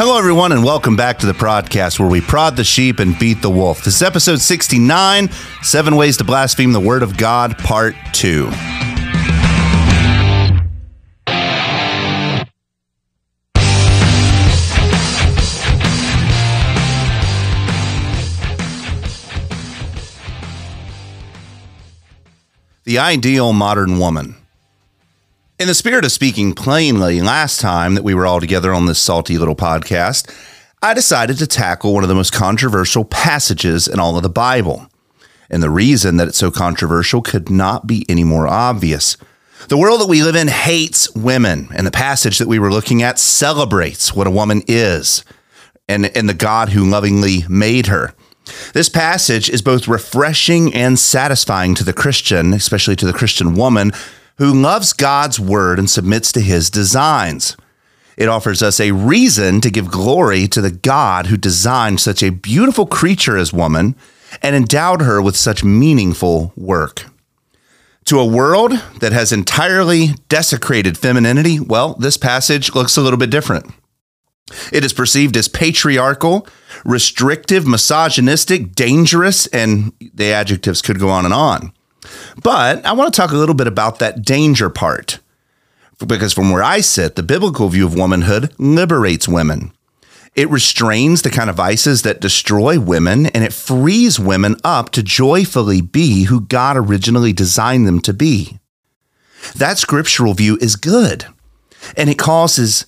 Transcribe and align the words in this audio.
Hello, 0.00 0.16
everyone, 0.16 0.52
and 0.52 0.62
welcome 0.62 0.94
back 0.94 1.18
to 1.18 1.26
the 1.26 1.32
podcast 1.32 1.98
where 1.98 2.08
we 2.08 2.20
prod 2.20 2.54
the 2.54 2.62
sheep 2.62 3.00
and 3.00 3.18
beat 3.18 3.42
the 3.42 3.50
wolf. 3.50 3.82
This 3.82 3.96
is 3.96 4.02
episode 4.02 4.40
69 4.40 5.28
Seven 5.62 5.96
Ways 5.96 6.18
to 6.18 6.24
Blaspheme 6.24 6.70
the 6.70 6.78
Word 6.78 7.02
of 7.02 7.16
God, 7.16 7.58
Part 7.58 7.96
2. 8.12 8.48
The 22.84 23.00
ideal 23.00 23.52
modern 23.52 23.98
woman. 23.98 24.36
In 25.60 25.66
the 25.66 25.74
spirit 25.74 26.04
of 26.04 26.12
speaking 26.12 26.52
plainly, 26.52 27.20
last 27.20 27.58
time 27.58 27.96
that 27.96 28.04
we 28.04 28.14
were 28.14 28.26
all 28.26 28.38
together 28.38 28.72
on 28.72 28.86
this 28.86 29.00
salty 29.00 29.38
little 29.38 29.56
podcast, 29.56 30.32
I 30.80 30.94
decided 30.94 31.36
to 31.38 31.48
tackle 31.48 31.92
one 31.92 32.04
of 32.04 32.08
the 32.08 32.14
most 32.14 32.32
controversial 32.32 33.04
passages 33.04 33.88
in 33.88 33.98
all 33.98 34.16
of 34.16 34.22
the 34.22 34.28
Bible. 34.28 34.88
And 35.50 35.60
the 35.60 35.68
reason 35.68 36.16
that 36.16 36.28
it's 36.28 36.38
so 36.38 36.52
controversial 36.52 37.22
could 37.22 37.50
not 37.50 37.88
be 37.88 38.06
any 38.08 38.22
more 38.22 38.46
obvious. 38.46 39.16
The 39.66 39.76
world 39.76 40.00
that 40.00 40.08
we 40.08 40.22
live 40.22 40.36
in 40.36 40.46
hates 40.46 41.12
women, 41.16 41.66
and 41.74 41.84
the 41.84 41.90
passage 41.90 42.38
that 42.38 42.46
we 42.46 42.60
were 42.60 42.70
looking 42.70 43.02
at 43.02 43.18
celebrates 43.18 44.14
what 44.14 44.28
a 44.28 44.30
woman 44.30 44.62
is 44.68 45.24
and, 45.88 46.06
and 46.16 46.28
the 46.28 46.34
God 46.34 46.68
who 46.68 46.88
lovingly 46.88 47.42
made 47.48 47.88
her. 47.88 48.14
This 48.74 48.88
passage 48.88 49.50
is 49.50 49.60
both 49.60 49.88
refreshing 49.88 50.72
and 50.72 50.96
satisfying 50.96 51.74
to 51.74 51.84
the 51.84 51.92
Christian, 51.92 52.54
especially 52.54 52.94
to 52.94 53.06
the 53.06 53.12
Christian 53.12 53.56
woman 53.56 53.90
who 54.38 54.52
loves 54.52 54.92
God's 54.92 55.38
word 55.38 55.78
and 55.78 55.90
submits 55.90 56.32
to 56.32 56.40
his 56.40 56.70
designs. 56.70 57.56
It 58.16 58.28
offers 58.28 58.62
us 58.62 58.80
a 58.80 58.92
reason 58.92 59.60
to 59.60 59.70
give 59.70 59.90
glory 59.90 60.48
to 60.48 60.60
the 60.60 60.70
God 60.70 61.26
who 61.26 61.36
designed 61.36 62.00
such 62.00 62.22
a 62.22 62.30
beautiful 62.30 62.86
creature 62.86 63.36
as 63.36 63.52
woman 63.52 63.94
and 64.42 64.56
endowed 64.56 65.02
her 65.02 65.22
with 65.22 65.36
such 65.36 65.62
meaningful 65.62 66.52
work. 66.56 67.04
To 68.06 68.18
a 68.18 68.26
world 68.26 68.72
that 69.00 69.12
has 69.12 69.32
entirely 69.32 70.08
desecrated 70.28 70.96
femininity, 70.96 71.60
well, 71.60 71.94
this 71.94 72.16
passage 72.16 72.74
looks 72.74 72.96
a 72.96 73.02
little 73.02 73.18
bit 73.18 73.30
different. 73.30 73.72
It 74.72 74.84
is 74.84 74.92
perceived 74.92 75.36
as 75.36 75.46
patriarchal, 75.46 76.46
restrictive, 76.84 77.66
misogynistic, 77.66 78.74
dangerous, 78.74 79.46
and 79.48 79.92
the 80.14 80.32
adjectives 80.32 80.80
could 80.80 80.98
go 80.98 81.10
on 81.10 81.24
and 81.24 81.34
on. 81.34 81.72
But 82.42 82.84
I 82.84 82.92
want 82.92 83.12
to 83.12 83.20
talk 83.20 83.30
a 83.30 83.36
little 83.36 83.54
bit 83.54 83.66
about 83.66 83.98
that 83.98 84.24
danger 84.24 84.70
part. 84.70 85.18
Because 86.04 86.32
from 86.32 86.50
where 86.50 86.62
I 86.62 86.80
sit, 86.80 87.16
the 87.16 87.22
biblical 87.22 87.68
view 87.68 87.84
of 87.84 87.94
womanhood 87.94 88.54
liberates 88.58 89.26
women. 89.26 89.72
It 90.36 90.48
restrains 90.50 91.22
the 91.22 91.30
kind 91.30 91.50
of 91.50 91.56
vices 91.56 92.02
that 92.02 92.20
destroy 92.20 92.78
women 92.78 93.26
and 93.26 93.42
it 93.42 93.52
frees 93.52 94.20
women 94.20 94.54
up 94.62 94.90
to 94.90 95.02
joyfully 95.02 95.80
be 95.80 96.24
who 96.24 96.40
God 96.40 96.76
originally 96.76 97.32
designed 97.32 97.88
them 97.88 98.00
to 98.02 98.12
be. 98.12 98.60
That 99.56 99.78
scriptural 99.78 100.34
view 100.34 100.56
is 100.60 100.76
good. 100.76 101.26
And 101.96 102.08
it 102.08 102.18
causes 102.18 102.86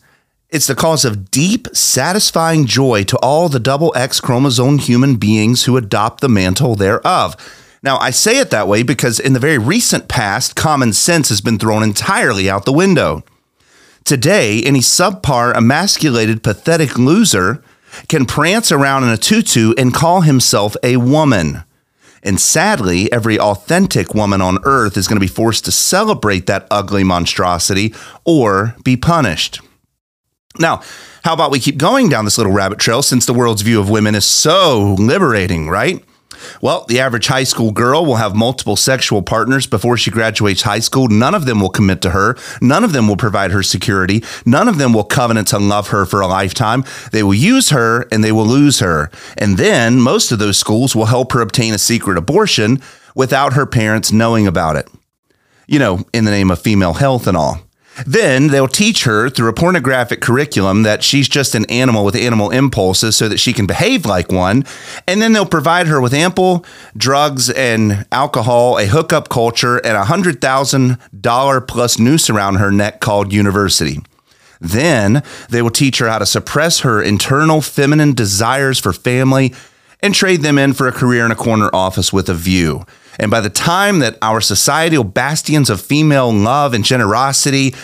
it's 0.51 0.67
the 0.67 0.75
cause 0.75 1.05
of 1.05 1.31
deep, 1.31 1.69
satisfying 1.73 2.67
joy 2.67 3.05
to 3.05 3.17
all 3.19 3.49
the 3.49 3.61
double 3.61 3.93
X 3.97 4.21
chromosome 4.21 4.79
human 4.79 5.15
beings 5.15 5.65
who 5.65 5.77
adopt 5.77 6.21
the 6.21 6.29
mantle 6.29 6.75
thereof. 6.75 7.37
Now, 7.83 7.99
I 7.99 8.11
say 8.11 8.39
it 8.39 8.51
that 8.51 8.69
way 8.69 8.83
because 8.83 9.19
in 9.19 9.33
the 9.33 9.41
very 9.41 9.59
recent 9.59 10.09
past, 10.09 10.55
common 10.55 10.93
sense 10.93 11.31
has 11.31 11.41
been 11.41 11.59
thrown 11.59 11.83
entirely 11.83 12.51
out 12.51 12.65
the 12.65 12.73
window. 12.73 13.25
Today, 14.05 14.63
any 14.63 14.81
subpar, 14.81 15.55
emasculated, 15.55 16.43
pathetic 16.43 16.99
loser 16.99 17.63
can 18.09 18.27
prance 18.27 18.71
around 18.71 19.05
in 19.05 19.11
a 19.11 19.17
tutu 19.17 19.73
and 19.79 19.95
call 19.95 20.23
himself 20.23 20.77
a 20.83 20.97
woman. 20.99 21.65
And 22.23 22.39
sadly, 22.39 23.11
every 23.11 23.39
authentic 23.39 24.15
woman 24.15 24.43
on 24.43 24.59
earth 24.65 24.97
is 24.97 25.09
going 25.09 25.17
to 25.17 25.21
be 25.21 25.27
forced 25.27 25.65
to 25.65 25.73
celebrate 25.73 26.47
that 26.47 26.67
ugly 26.71 27.03
monstrosity 27.03 27.95
or 28.25 28.77
be 28.85 28.97
punished. 28.97 29.61
Now, 30.59 30.83
how 31.25 31.33
about 31.33 31.51
we 31.51 31.61
keep 31.61 31.79
going 31.79 32.09
down 32.11 32.27
this 32.27 32.37
little 32.37 32.53
rabbit 32.53 32.79
trail 32.79 33.03
since 33.03 33.25
the 33.25 33.33
world's 33.33 33.63
view 33.63 33.81
of 33.81 33.89
women 33.89 34.15
is 34.15 34.27
so 34.27 34.97
liberating, 34.99 35.69
right? 35.69 36.05
Well, 36.61 36.85
the 36.89 37.01
average 37.01 37.27
high 37.27 37.45
school 37.45 37.73
girl 37.73 38.05
will 38.05 38.17
have 38.17 38.35
multiple 38.35 38.77
sexual 38.77 39.23
partners 39.23 39.67
before 39.67 39.97
she 39.97 40.11
graduates 40.11 40.63
high 40.63 40.79
school. 40.79 41.09
None 41.09 41.35
of 41.35 41.47
them 41.47 41.61
will 41.61 41.71
commit 41.71 42.01
to 42.03 42.11
her. 42.11 42.37
None 42.61 42.85
of 42.85 42.93
them 42.93 43.09
will 43.09 43.17
provide 43.17 43.51
her 43.51 43.63
security. 43.63 44.23
None 44.45 44.69
of 44.69 44.79
them 44.79 44.93
will 44.93 45.05
covenant 45.05 45.49
to 45.49 45.59
love 45.59 45.89
her 45.89 46.07
for 46.07 46.21
a 46.21 46.27
lifetime. 46.27 46.85
They 47.13 47.23
will 47.23 47.35
use 47.35 47.71
her 47.71 48.07
and 48.13 48.23
they 48.23 48.33
will 48.33 48.47
lose 48.47 48.81
her. 48.81 49.11
And 49.37 49.59
then 49.59 50.01
most 50.01 50.33
of 50.33 50.39
those 50.39 50.59
schools 50.59 50.95
will 50.95 51.07
help 51.07 51.33
her 51.33 51.41
obtain 51.41 51.75
a 51.75 51.79
secret 51.79 52.19
abortion 52.19 52.81
without 53.15 53.55
her 53.55 53.67
parents 53.67 54.13
knowing 54.13 54.47
about 54.47 54.77
it. 54.77 54.89
You 55.67 55.79
know, 55.79 56.05
in 56.13 56.25
the 56.25 56.31
name 56.31 56.51
of 56.51 56.61
female 56.61 56.95
health 56.95 57.27
and 57.27 57.37
all. 57.37 57.61
Then 58.07 58.49
they'll 58.49 58.69
teach 58.69 59.05
her 59.05 59.29
through 59.29 59.49
a 59.49 59.53
pornographic 59.53 60.21
curriculum 60.21 60.83
that 60.83 61.03
she's 61.03 61.29
just 61.29 61.55
an 61.55 61.65
animal 61.67 62.05
with 62.05 62.17
animal 62.17 62.51
impulses 62.51 63.17
so 63.17 63.29
that 63.29 63.39
she 63.39 63.53
can 63.53 63.67
behave 63.67 64.07
like 64.07 64.31
one. 64.31 64.65
And 65.07 65.21
then 65.21 65.33
they'll 65.33 65.47
provide 65.47 65.87
her 65.87 66.01
with 66.01 66.15
ample 66.15 66.65
drugs 66.97 67.51
and 67.51 68.07
alcohol, 68.13 68.79
a 68.79 68.87
hookup 68.87 69.29
culture, 69.29 69.79
and 69.79 69.97
a 69.97 70.05
$100,000 70.05 71.69
plus 71.69 71.99
noose 71.99 72.31
around 72.31 72.55
her 72.57 72.71
neck 72.71 73.01
called 73.01 73.33
university. 73.33 73.99
Then 74.61 75.23
they 75.49 75.63
will 75.63 75.71
teach 75.71 75.99
her 75.99 76.09
how 76.09 76.19
to 76.19 76.27
suppress 76.27 76.81
her 76.81 77.03
internal 77.03 77.63
feminine 77.63 78.13
desires 78.15 78.79
for 78.79 78.93
family 78.93 79.55
and 80.03 80.15
trade 80.15 80.43
them 80.43 80.59
in 80.59 80.73
for 80.73 80.87
a 80.87 80.93
career 80.93 81.25
in 81.25 81.31
a 81.31 81.37
corner 81.37 81.71
office 81.73 82.13
with 82.13 82.29
a 82.29 82.35
view. 82.35 82.85
And 83.21 83.31
by 83.31 83.41
the 83.41 83.51
time 83.51 83.99
that 83.99 84.17
our 84.23 84.41
societal 84.41 85.05
bastions 85.05 85.69
of 85.69 85.81
female 85.81 86.33
love 86.33 86.73
and 86.73 86.85
generosity 86.85 87.75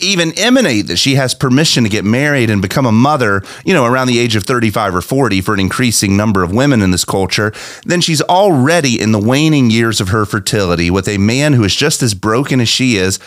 even 0.00 0.38
emanate 0.38 0.86
that 0.86 0.96
she 0.96 1.16
has 1.16 1.34
permission 1.34 1.84
to 1.84 1.90
get 1.90 2.04
married 2.04 2.48
and 2.48 2.62
become 2.62 2.86
a 2.86 2.92
mother, 2.92 3.42
you 3.64 3.74
know, 3.74 3.84
around 3.84 4.06
the 4.06 4.18
age 4.18 4.36
of 4.36 4.44
35 4.44 4.94
or 4.94 5.00
40 5.02 5.40
for 5.40 5.54
an 5.54 5.60
increasing 5.60 6.16
number 6.16 6.42
of 6.42 6.52
women 6.52 6.82
in 6.82 6.90
this 6.90 7.04
culture, 7.04 7.52
then 7.84 8.00
she's 8.00 8.22
already 8.22 9.00
in 9.00 9.12
the 9.12 9.18
waning 9.18 9.70
years 9.70 10.00
of 10.00 10.08
her 10.08 10.24
fertility 10.24 10.90
with 10.90 11.08
a 11.08 11.18
man 11.18 11.52
who 11.54 11.64
is 11.64 11.74
just 11.74 12.02
as 12.02 12.14
broken 12.14 12.60
as 12.60 12.68
she 12.68 12.96
is, 12.96 13.18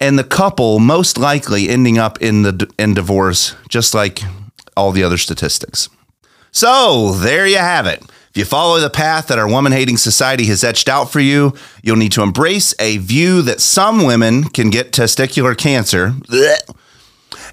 and 0.00 0.18
the 0.18 0.24
couple 0.24 0.78
most 0.78 1.18
likely 1.18 1.68
ending 1.68 1.98
up 1.98 2.20
in 2.20 2.42
the 2.42 2.70
in 2.78 2.94
divorce, 2.94 3.54
just 3.68 3.94
like 3.94 4.20
all 4.76 4.90
the 4.90 5.04
other 5.04 5.18
statistics. 5.18 5.88
So 6.54 7.10
there 7.14 7.48
you 7.48 7.58
have 7.58 7.86
it. 7.86 8.00
If 8.30 8.36
you 8.36 8.44
follow 8.44 8.78
the 8.78 8.88
path 8.88 9.26
that 9.26 9.40
our 9.40 9.48
woman 9.48 9.72
hating 9.72 9.96
society 9.96 10.46
has 10.46 10.62
etched 10.62 10.88
out 10.88 11.10
for 11.10 11.18
you, 11.18 11.52
you'll 11.82 11.96
need 11.96 12.12
to 12.12 12.22
embrace 12.22 12.72
a 12.78 12.98
view 12.98 13.42
that 13.42 13.60
some 13.60 14.04
women 14.04 14.44
can 14.44 14.70
get 14.70 14.92
testicular 14.92 15.58
cancer. 15.58 16.14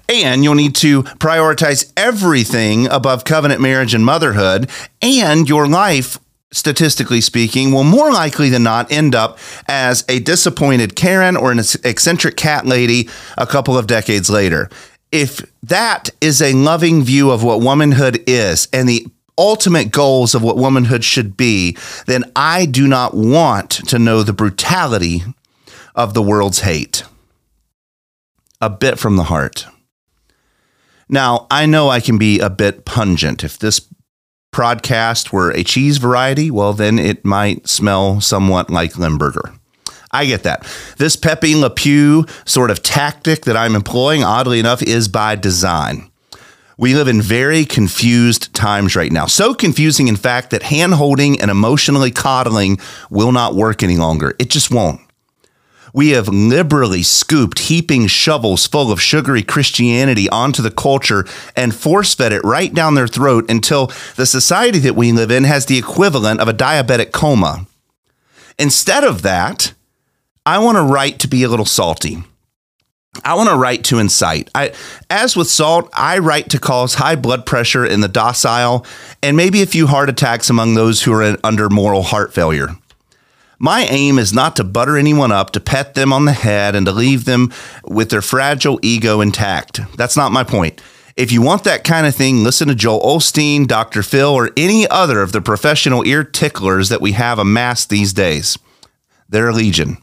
And 0.08 0.44
you'll 0.44 0.54
need 0.54 0.76
to 0.76 1.02
prioritize 1.02 1.92
everything 1.96 2.86
above 2.86 3.24
covenant 3.24 3.60
marriage 3.60 3.92
and 3.92 4.04
motherhood. 4.04 4.70
And 5.00 5.48
your 5.48 5.66
life, 5.66 6.20
statistically 6.52 7.20
speaking, 7.20 7.72
will 7.72 7.82
more 7.82 8.12
likely 8.12 8.50
than 8.50 8.62
not 8.62 8.92
end 8.92 9.16
up 9.16 9.38
as 9.66 10.04
a 10.08 10.20
disappointed 10.20 10.94
Karen 10.94 11.36
or 11.36 11.50
an 11.50 11.58
eccentric 11.58 12.36
cat 12.36 12.66
lady 12.66 13.08
a 13.36 13.48
couple 13.48 13.76
of 13.76 13.88
decades 13.88 14.30
later. 14.30 14.70
If 15.12 15.44
that 15.62 16.08
is 16.20 16.40
a 16.40 16.54
loving 16.54 17.04
view 17.04 17.30
of 17.30 17.44
what 17.44 17.60
womanhood 17.60 18.24
is 18.26 18.66
and 18.72 18.88
the 18.88 19.06
ultimate 19.38 19.90
goals 19.90 20.34
of 20.34 20.42
what 20.42 20.56
womanhood 20.56 21.04
should 21.04 21.36
be, 21.36 21.76
then 22.06 22.24
I 22.34 22.66
do 22.66 22.88
not 22.88 23.14
want 23.14 23.70
to 23.88 23.98
know 23.98 24.22
the 24.22 24.32
brutality 24.32 25.22
of 25.94 26.14
the 26.14 26.22
world's 26.22 26.60
hate. 26.60 27.04
A 28.60 28.70
bit 28.70 28.98
from 28.98 29.16
the 29.16 29.24
heart. 29.24 29.66
Now, 31.08 31.46
I 31.50 31.66
know 31.66 31.90
I 31.90 32.00
can 32.00 32.16
be 32.16 32.40
a 32.40 32.48
bit 32.48 32.84
pungent. 32.84 33.44
If 33.44 33.58
this 33.58 33.86
podcast 34.52 35.32
were 35.32 35.50
a 35.50 35.64
cheese 35.64 35.98
variety, 35.98 36.50
well, 36.50 36.72
then 36.72 36.98
it 36.98 37.24
might 37.24 37.68
smell 37.68 38.20
somewhat 38.20 38.70
like 38.70 38.96
Limburger. 38.96 39.54
I 40.12 40.26
get 40.26 40.42
that. 40.42 40.66
This 40.98 41.16
Pepe 41.16 41.54
Le 41.54 41.70
Pew 41.70 42.26
sort 42.44 42.70
of 42.70 42.82
tactic 42.82 43.46
that 43.46 43.56
I'm 43.56 43.74
employing, 43.74 44.22
oddly 44.22 44.60
enough, 44.60 44.82
is 44.82 45.08
by 45.08 45.36
design. 45.36 46.10
We 46.76 46.94
live 46.94 47.08
in 47.08 47.22
very 47.22 47.64
confused 47.64 48.52
times 48.54 48.96
right 48.96 49.12
now. 49.12 49.26
So 49.26 49.54
confusing, 49.54 50.08
in 50.08 50.16
fact, 50.16 50.50
that 50.50 50.64
hand 50.64 50.94
holding 50.94 51.40
and 51.40 51.50
emotionally 51.50 52.10
coddling 52.10 52.78
will 53.08 53.32
not 53.32 53.54
work 53.54 53.82
any 53.82 53.96
longer. 53.96 54.34
It 54.38 54.50
just 54.50 54.70
won't. 54.70 55.00
We 55.94 56.10
have 56.10 56.28
liberally 56.28 57.02
scooped 57.02 57.58
heaping 57.60 58.06
shovels 58.06 58.66
full 58.66 58.90
of 58.90 59.00
sugary 59.00 59.42
Christianity 59.42 60.28
onto 60.30 60.62
the 60.62 60.70
culture 60.70 61.26
and 61.54 61.74
force 61.74 62.14
fed 62.14 62.32
it 62.32 62.42
right 62.44 62.72
down 62.72 62.94
their 62.94 63.06
throat 63.06 63.50
until 63.50 63.88
the 64.16 64.24
society 64.24 64.78
that 64.80 64.96
we 64.96 65.12
live 65.12 65.30
in 65.30 65.44
has 65.44 65.66
the 65.66 65.76
equivalent 65.78 66.40
of 66.40 66.48
a 66.48 66.54
diabetic 66.54 67.12
coma. 67.12 67.66
Instead 68.58 69.04
of 69.04 69.22
that, 69.22 69.74
I 70.44 70.58
want 70.58 70.76
to 70.76 70.82
write 70.82 71.20
to 71.20 71.28
be 71.28 71.44
a 71.44 71.48
little 71.48 71.64
salty. 71.64 72.24
I 73.24 73.34
want 73.34 73.50
to 73.50 73.56
write 73.56 73.84
to 73.84 73.98
incite. 73.98 74.50
I, 74.54 74.72
as 75.10 75.36
with 75.36 75.48
salt, 75.48 75.88
I 75.92 76.18
write 76.18 76.50
to 76.50 76.58
cause 76.58 76.94
high 76.94 77.14
blood 77.14 77.44
pressure 77.46 77.84
in 77.84 78.00
the 78.00 78.08
docile 78.08 78.86
and 79.22 79.36
maybe 79.36 79.62
a 79.62 79.66
few 79.66 79.86
heart 79.86 80.08
attacks 80.08 80.48
among 80.50 80.74
those 80.74 81.02
who 81.02 81.12
are 81.12 81.36
under 81.44 81.68
moral 81.68 82.02
heart 82.02 82.32
failure. 82.32 82.70
My 83.58 83.82
aim 83.82 84.18
is 84.18 84.32
not 84.32 84.56
to 84.56 84.64
butter 84.64 84.96
anyone 84.96 85.30
up, 85.30 85.50
to 85.52 85.60
pet 85.60 85.94
them 85.94 86.12
on 86.12 86.24
the 86.24 86.32
head, 86.32 86.74
and 86.74 86.84
to 86.86 86.92
leave 86.92 87.24
them 87.26 87.52
with 87.84 88.10
their 88.10 88.22
fragile 88.22 88.80
ego 88.82 89.20
intact. 89.20 89.80
That's 89.96 90.16
not 90.16 90.32
my 90.32 90.42
point. 90.42 90.80
If 91.14 91.30
you 91.30 91.42
want 91.42 91.62
that 91.64 91.84
kind 91.84 92.06
of 92.06 92.16
thing, 92.16 92.42
listen 92.42 92.66
to 92.68 92.74
Joel 92.74 93.00
Osteen, 93.02 93.68
Dr. 93.68 94.02
Phil, 94.02 94.30
or 94.30 94.50
any 94.56 94.88
other 94.88 95.22
of 95.22 95.30
the 95.30 95.42
professional 95.42 96.04
ear 96.04 96.24
ticklers 96.24 96.88
that 96.88 97.02
we 97.02 97.12
have 97.12 97.38
amassed 97.38 97.88
these 97.90 98.12
days. 98.12 98.58
They're 99.28 99.50
a 99.50 99.52
legion. 99.52 99.98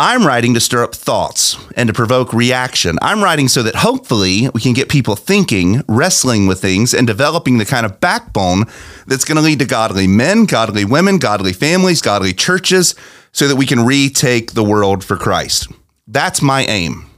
I'm 0.00 0.24
writing 0.24 0.54
to 0.54 0.60
stir 0.60 0.84
up 0.84 0.94
thoughts 0.94 1.56
and 1.74 1.88
to 1.88 1.92
provoke 1.92 2.32
reaction. 2.32 3.00
I'm 3.02 3.20
writing 3.20 3.48
so 3.48 3.64
that 3.64 3.74
hopefully 3.74 4.48
we 4.54 4.60
can 4.60 4.72
get 4.72 4.88
people 4.88 5.16
thinking, 5.16 5.82
wrestling 5.88 6.46
with 6.46 6.60
things, 6.60 6.94
and 6.94 7.04
developing 7.04 7.58
the 7.58 7.64
kind 7.64 7.84
of 7.84 7.98
backbone 7.98 8.66
that's 9.08 9.24
going 9.24 9.36
to 9.36 9.42
lead 9.42 9.58
to 9.58 9.64
godly 9.64 10.06
men, 10.06 10.44
godly 10.44 10.84
women, 10.84 11.18
godly 11.18 11.52
families, 11.52 12.00
godly 12.00 12.32
churches, 12.32 12.94
so 13.32 13.48
that 13.48 13.56
we 13.56 13.66
can 13.66 13.84
retake 13.84 14.52
the 14.52 14.62
world 14.62 15.02
for 15.02 15.16
Christ. 15.16 15.66
That's 16.06 16.40
my 16.40 16.62
aim. 16.66 17.10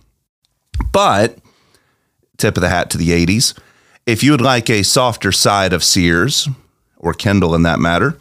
But, 0.90 1.36
tip 2.38 2.56
of 2.56 2.62
the 2.62 2.70
hat 2.70 2.88
to 2.90 2.98
the 2.98 3.10
80s, 3.10 3.58
if 4.06 4.22
you 4.22 4.30
would 4.30 4.40
like 4.40 4.70
a 4.70 4.84
softer 4.84 5.32
side 5.32 5.74
of 5.74 5.84
Sears, 5.84 6.48
or 6.96 7.12
Kendall 7.12 7.54
in 7.54 7.62
that 7.64 7.78
matter, 7.78 8.16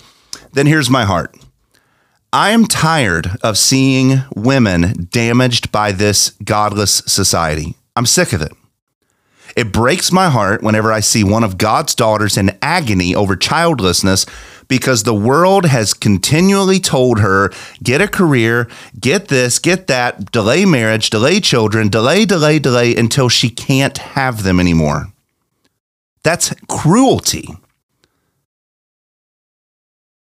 then 0.51 0.65
here's 0.65 0.89
my 0.89 1.05
heart. 1.05 1.33
I 2.31 2.51
am 2.51 2.65
tired 2.65 3.31
of 3.41 3.57
seeing 3.57 4.21
women 4.35 5.07
damaged 5.11 5.71
by 5.71 5.91
this 5.91 6.29
godless 6.43 7.01
society. 7.07 7.73
I'm 7.95 8.05
sick 8.05 8.33
of 8.33 8.41
it. 8.43 8.51
It 9.55 9.73
breaks 9.73 10.11
my 10.11 10.29
heart 10.29 10.61
whenever 10.61 10.93
I 10.93 10.99
see 10.99 11.23
one 11.23 11.43
of 11.43 11.57
God's 11.57 11.95
daughters 11.95 12.37
in 12.37 12.55
agony 12.61 13.15
over 13.15 13.35
childlessness 13.35 14.27
because 14.67 15.03
the 15.03 15.13
world 15.13 15.65
has 15.65 15.95
continually 15.95 16.79
told 16.79 17.19
her 17.19 17.51
get 17.81 17.99
a 17.99 18.07
career, 18.07 18.67
get 18.99 19.29
this, 19.29 19.57
get 19.57 19.87
that, 19.87 20.31
delay 20.31 20.65
marriage, 20.65 21.09
delay 21.09 21.39
children, 21.39 21.89
delay, 21.89 22.25
delay, 22.25 22.59
delay 22.59 22.95
until 22.95 23.27
she 23.27 23.49
can't 23.49 23.97
have 23.97 24.43
them 24.43 24.59
anymore. 24.59 25.11
That's 26.21 26.53
cruelty. 26.67 27.47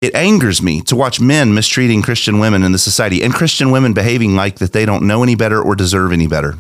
It 0.05 0.15
angers 0.15 0.61
me 0.61 0.83
to 0.83 0.97
watch 0.97 1.19
men 1.19 1.55
mistreating 1.55 2.03
Christian 2.03 2.39
women 2.39 2.63
in 2.63 2.73
the 2.73 2.79
society 2.79 3.23
and 3.23 3.33
Christian 3.33 3.71
women 3.71 3.95
behaving 3.95 4.37
like 4.37 4.57
that 4.57 4.75
they 4.75 4.85
don't 4.85 5.07
know 5.07 5.23
any 5.23 5.35
better 5.35 5.63
or 5.63 5.75
deserve 5.75 6.13
any 6.13 6.27
better. 6.27 6.59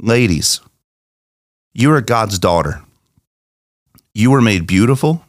Ladies, 0.00 0.62
you 1.74 1.92
are 1.92 2.00
God's 2.00 2.38
daughter. 2.38 2.82
You 4.14 4.30
were 4.30 4.40
made 4.40 4.66
beautiful 4.66 5.22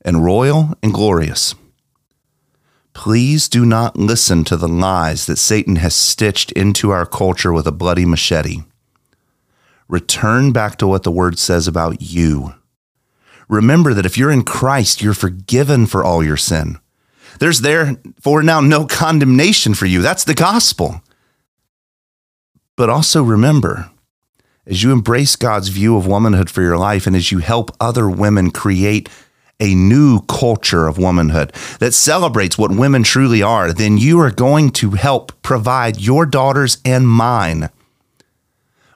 and 0.00 0.24
royal 0.24 0.72
and 0.82 0.94
glorious. 0.94 1.54
Please 2.94 3.50
do 3.50 3.66
not 3.66 3.98
listen 3.98 4.42
to 4.44 4.56
the 4.56 4.66
lies 4.66 5.26
that 5.26 5.36
Satan 5.36 5.76
has 5.76 5.94
stitched 5.94 6.52
into 6.52 6.88
our 6.88 7.04
culture 7.04 7.52
with 7.52 7.66
a 7.66 7.70
bloody 7.70 8.06
machete. 8.06 8.62
Return 9.88 10.52
back 10.52 10.78
to 10.78 10.86
what 10.86 11.02
the 11.02 11.10
word 11.10 11.38
says 11.38 11.68
about 11.68 12.00
you 12.00 12.54
remember 13.48 13.94
that 13.94 14.06
if 14.06 14.16
you're 14.16 14.30
in 14.30 14.44
Christ, 14.44 15.02
you're 15.02 15.14
forgiven 15.14 15.86
for 15.86 16.04
all 16.04 16.22
your 16.22 16.36
sin. 16.36 16.78
There's 17.38 17.60
therefore 17.60 18.42
now 18.42 18.60
no 18.60 18.86
condemnation 18.86 19.74
for 19.74 19.86
you. 19.86 20.02
That's 20.02 20.24
the 20.24 20.34
gospel. 20.34 21.02
But 22.76 22.90
also 22.90 23.22
remember, 23.22 23.90
as 24.66 24.82
you 24.82 24.92
embrace 24.92 25.36
God's 25.36 25.68
view 25.68 25.96
of 25.96 26.06
womanhood 26.06 26.50
for 26.50 26.62
your 26.62 26.78
life 26.78 27.06
and 27.06 27.16
as 27.16 27.32
you 27.32 27.38
help 27.38 27.70
other 27.80 28.08
women 28.08 28.50
create 28.50 29.08
a 29.60 29.74
new 29.74 30.20
culture 30.22 30.88
of 30.88 30.98
womanhood 30.98 31.52
that 31.78 31.94
celebrates 31.94 32.58
what 32.58 32.70
women 32.70 33.02
truly 33.02 33.42
are, 33.42 33.72
then 33.72 33.96
you 33.96 34.18
are 34.20 34.30
going 34.30 34.70
to 34.70 34.92
help 34.92 35.40
provide 35.42 36.00
your 36.00 36.26
daughters 36.26 36.78
and 36.84 37.06
mine 37.06 37.70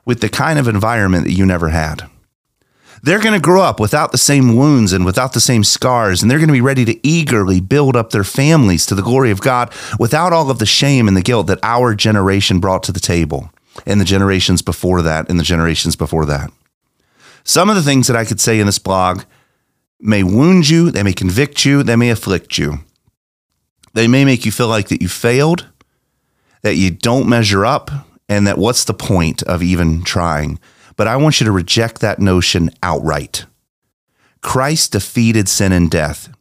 with 0.04 0.20
the 0.20 0.28
kind 0.28 0.58
of 0.58 0.66
environment 0.66 1.24
that 1.24 1.32
you 1.32 1.46
never 1.46 1.68
had 1.68 2.08
they're 3.06 3.20
going 3.20 3.34
to 3.34 3.40
grow 3.40 3.62
up 3.62 3.78
without 3.78 4.10
the 4.10 4.18
same 4.18 4.56
wounds 4.56 4.92
and 4.92 5.04
without 5.04 5.32
the 5.32 5.40
same 5.40 5.62
scars, 5.62 6.22
and 6.22 6.30
they're 6.30 6.40
going 6.40 6.48
to 6.48 6.52
be 6.52 6.60
ready 6.60 6.84
to 6.84 7.06
eagerly 7.06 7.60
build 7.60 7.94
up 7.94 8.10
their 8.10 8.24
families 8.24 8.84
to 8.84 8.96
the 8.96 9.02
glory 9.02 9.30
of 9.30 9.40
God 9.40 9.72
without 9.96 10.32
all 10.32 10.50
of 10.50 10.58
the 10.58 10.66
shame 10.66 11.06
and 11.06 11.16
the 11.16 11.22
guilt 11.22 11.46
that 11.46 11.60
our 11.62 11.94
generation 11.94 12.58
brought 12.58 12.82
to 12.82 12.90
the 12.90 12.98
table, 12.98 13.52
and 13.86 14.00
the 14.00 14.04
generations 14.04 14.60
before 14.60 15.02
that, 15.02 15.30
and 15.30 15.38
the 15.38 15.44
generations 15.44 15.94
before 15.94 16.26
that. 16.26 16.50
Some 17.44 17.70
of 17.70 17.76
the 17.76 17.82
things 17.82 18.08
that 18.08 18.16
I 18.16 18.24
could 18.24 18.40
say 18.40 18.58
in 18.58 18.66
this 18.66 18.80
blog 18.80 19.22
may 20.00 20.24
wound 20.24 20.68
you, 20.68 20.90
they 20.90 21.04
may 21.04 21.12
convict 21.12 21.64
you, 21.64 21.84
they 21.84 21.94
may 21.94 22.10
afflict 22.10 22.58
you. 22.58 22.80
They 23.94 24.08
may 24.08 24.24
make 24.24 24.44
you 24.44 24.50
feel 24.50 24.66
like 24.66 24.88
that 24.88 25.00
you 25.00 25.06
failed, 25.06 25.68
that 26.62 26.74
you 26.74 26.90
don't 26.90 27.28
measure 27.28 27.64
up, 27.64 27.88
and 28.28 28.48
that 28.48 28.58
what's 28.58 28.84
the 28.84 28.94
point 28.94 29.44
of 29.44 29.62
even 29.62 30.02
trying? 30.02 30.58
But 30.96 31.06
I 31.06 31.16
want 31.16 31.40
you 31.40 31.44
to 31.44 31.52
reject 31.52 32.00
that 32.00 32.18
notion 32.18 32.70
outright. 32.82 33.46
Christ 34.40 34.92
defeated 34.92 35.48
sin 35.48 35.72
and 35.72 35.90
death. 35.90 36.32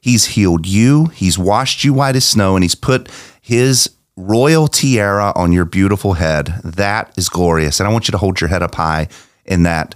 He's 0.00 0.26
healed 0.26 0.66
you, 0.66 1.06
He's 1.06 1.38
washed 1.38 1.84
you 1.84 1.92
white 1.92 2.16
as 2.16 2.24
snow, 2.24 2.56
and 2.56 2.64
He's 2.64 2.74
put 2.74 3.08
His 3.40 3.90
royal 4.16 4.68
tiara 4.68 5.32
on 5.36 5.52
your 5.52 5.64
beautiful 5.64 6.14
head. 6.14 6.60
That 6.64 7.12
is 7.16 7.28
glorious. 7.28 7.80
And 7.80 7.88
I 7.88 7.92
want 7.92 8.08
you 8.08 8.12
to 8.12 8.18
hold 8.18 8.40
your 8.40 8.48
head 8.48 8.62
up 8.62 8.74
high 8.74 9.08
in 9.44 9.62
that 9.64 9.94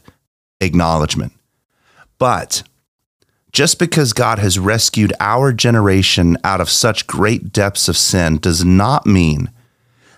acknowledgement. 0.61 1.33
But 2.19 2.63
just 3.53 3.79
because 3.79 4.13
God 4.13 4.39
has 4.39 4.59
rescued 4.59 5.13
our 5.21 5.53
generation 5.53 6.37
out 6.43 6.61
of 6.61 6.69
such 6.69 7.07
great 7.07 7.53
depths 7.53 7.89
of 7.89 7.97
sin 7.97 8.39
does 8.39 8.65
not 8.65 9.07
mean 9.07 9.51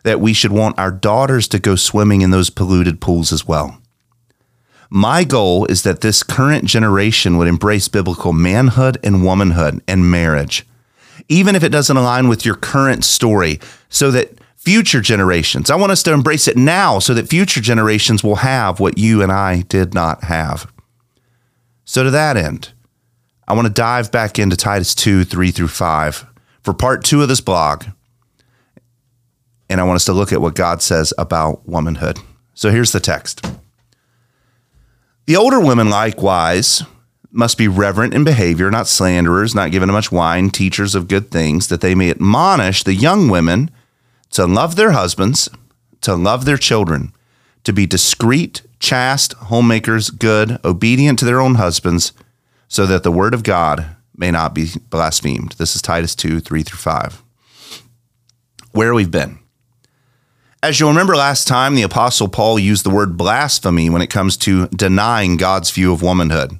that 0.05 0.21
we 0.21 0.33
should 0.33 0.53
want 0.53 0.79
our 0.79 0.91
daughters 0.91 1.49
to 1.49 1.59
go 1.59 1.75
swimming 1.75 2.23
in 2.23 2.31
those 2.31 2.49
polluted 2.49 3.01
pools 3.01 3.33
as 3.33 3.47
well. 3.47 3.79
My 4.91 5.25
goal 5.25 5.67
is 5.67 5.83
that 5.83 6.01
this 6.01 6.23
current 6.23 6.65
generation 6.65 7.39
would 7.39 7.49
embrace 7.49 7.89
biblical 7.89 8.33
manhood 8.33 8.99
and 9.03 9.25
womanhood 9.25 9.83
and 9.89 10.11
marriage, 10.11 10.65
even 11.29 11.57
if 11.57 11.65
it 11.65 11.71
doesn't 11.71 11.97
align 11.97 12.29
with 12.29 12.45
your 12.45 12.55
current 12.55 13.05
story, 13.05 13.59
so 13.89 14.11
that 14.13 14.39
future 14.57 15.01
generations, 15.01 15.71
I 15.71 15.77
want 15.77 15.93
us 15.93 16.03
to 16.03 16.13
embrace 16.13 16.49
it 16.49 16.57
now 16.57 16.99
so 16.99 17.15
that 17.15 17.29
future 17.29 17.61
generations 17.61 18.25
will 18.25 18.37
have 18.37 18.81
what 18.81 18.99
you 18.99 19.23
and 19.23 19.31
I 19.31 19.63
did 19.63 19.95
not 19.95 20.25
have. 20.25 20.71
So, 21.85 22.03
to 22.03 22.11
that 22.11 22.37
end, 22.37 22.73
I 23.47 23.55
want 23.55 23.69
to 23.69 23.73
dive 23.73 24.11
back 24.11 24.41
into 24.41 24.57
Titus 24.57 24.93
2 24.95 25.23
3 25.23 25.53
through 25.53 25.69
5 25.69 26.27
for 26.63 26.75
part 26.75 27.05
two 27.05 27.23
of 27.23 27.29
this 27.29 27.41
blog. 27.41 27.85
And 29.69 29.81
I 29.81 29.85
want 29.85 29.97
us 29.97 30.05
to 30.07 30.13
look 30.13 30.33
at 30.33 30.41
what 30.41 30.57
God 30.57 30.83
says 30.83 31.15
about 31.17 31.69
womanhood. 31.69 32.19
So, 32.55 32.71
here's 32.71 32.91
the 32.91 32.99
text. 32.99 33.47
The 35.27 35.37
older 35.37 35.59
women 35.59 35.91
likewise 35.91 36.85
must 37.33 37.59
be 37.59 37.67
reverent 37.67 38.15
in 38.15 38.23
behavior, 38.23 38.71
not 38.71 38.87
slanderers, 38.87 39.57
not 39.57 39.73
given 39.73 39.89
to 39.89 39.93
much 39.93 40.13
wine, 40.13 40.51
teachers 40.51 40.95
of 40.95 41.09
good 41.09 41.33
things, 41.33 41.67
that 41.67 41.81
they 41.81 41.97
may 41.97 42.11
admonish 42.11 42.85
the 42.85 42.95
young 42.95 43.29
women 43.29 43.73
to 44.31 44.47
love 44.47 44.77
their 44.77 44.93
husbands, 44.93 45.49
to 46.03 46.15
love 46.15 46.45
their 46.45 46.57
children, 46.57 47.13
to 47.65 47.73
be 47.73 47.87
discreet, 47.87 48.63
chaste, 48.79 49.33
homemakers, 49.35 50.11
good, 50.11 50.61
obedient 50.65 51.19
to 51.19 51.25
their 51.25 51.41
own 51.41 51.57
husbands, 51.57 52.13
so 52.69 52.87
that 52.87 53.03
the 53.03 53.13
word 53.13 53.35
of 53.35 53.43
God 53.43 53.97
may 54.17 54.31
not 54.31 54.55
be 54.55 54.69
blasphemed. 54.91 55.57
This 55.59 55.75
is 55.75 55.83
Titus 55.83 56.15
2 56.15 56.39
3 56.39 56.63
through 56.63 56.79
5. 56.79 57.23
Where 58.71 58.95
we've 58.95 59.11
been. 59.11 59.41
As 60.63 60.81
you'll 60.81 60.91
remember 60.91 61.17
last 61.17 61.47
time, 61.47 61.75
the 61.75 61.83
Apostle 61.83 62.29
Paul 62.29 62.59
used 62.59 62.85
the 62.85 62.91
word 62.91 63.17
blasphemy 63.17 63.91
when 63.91 64.03
it 64.03 64.09
comes 64.09 64.37
to 64.39 64.69
denying 64.69 65.37
God's 65.37 65.71
view 65.71 65.93
of 65.93 66.03
womanhood. 66.03 66.59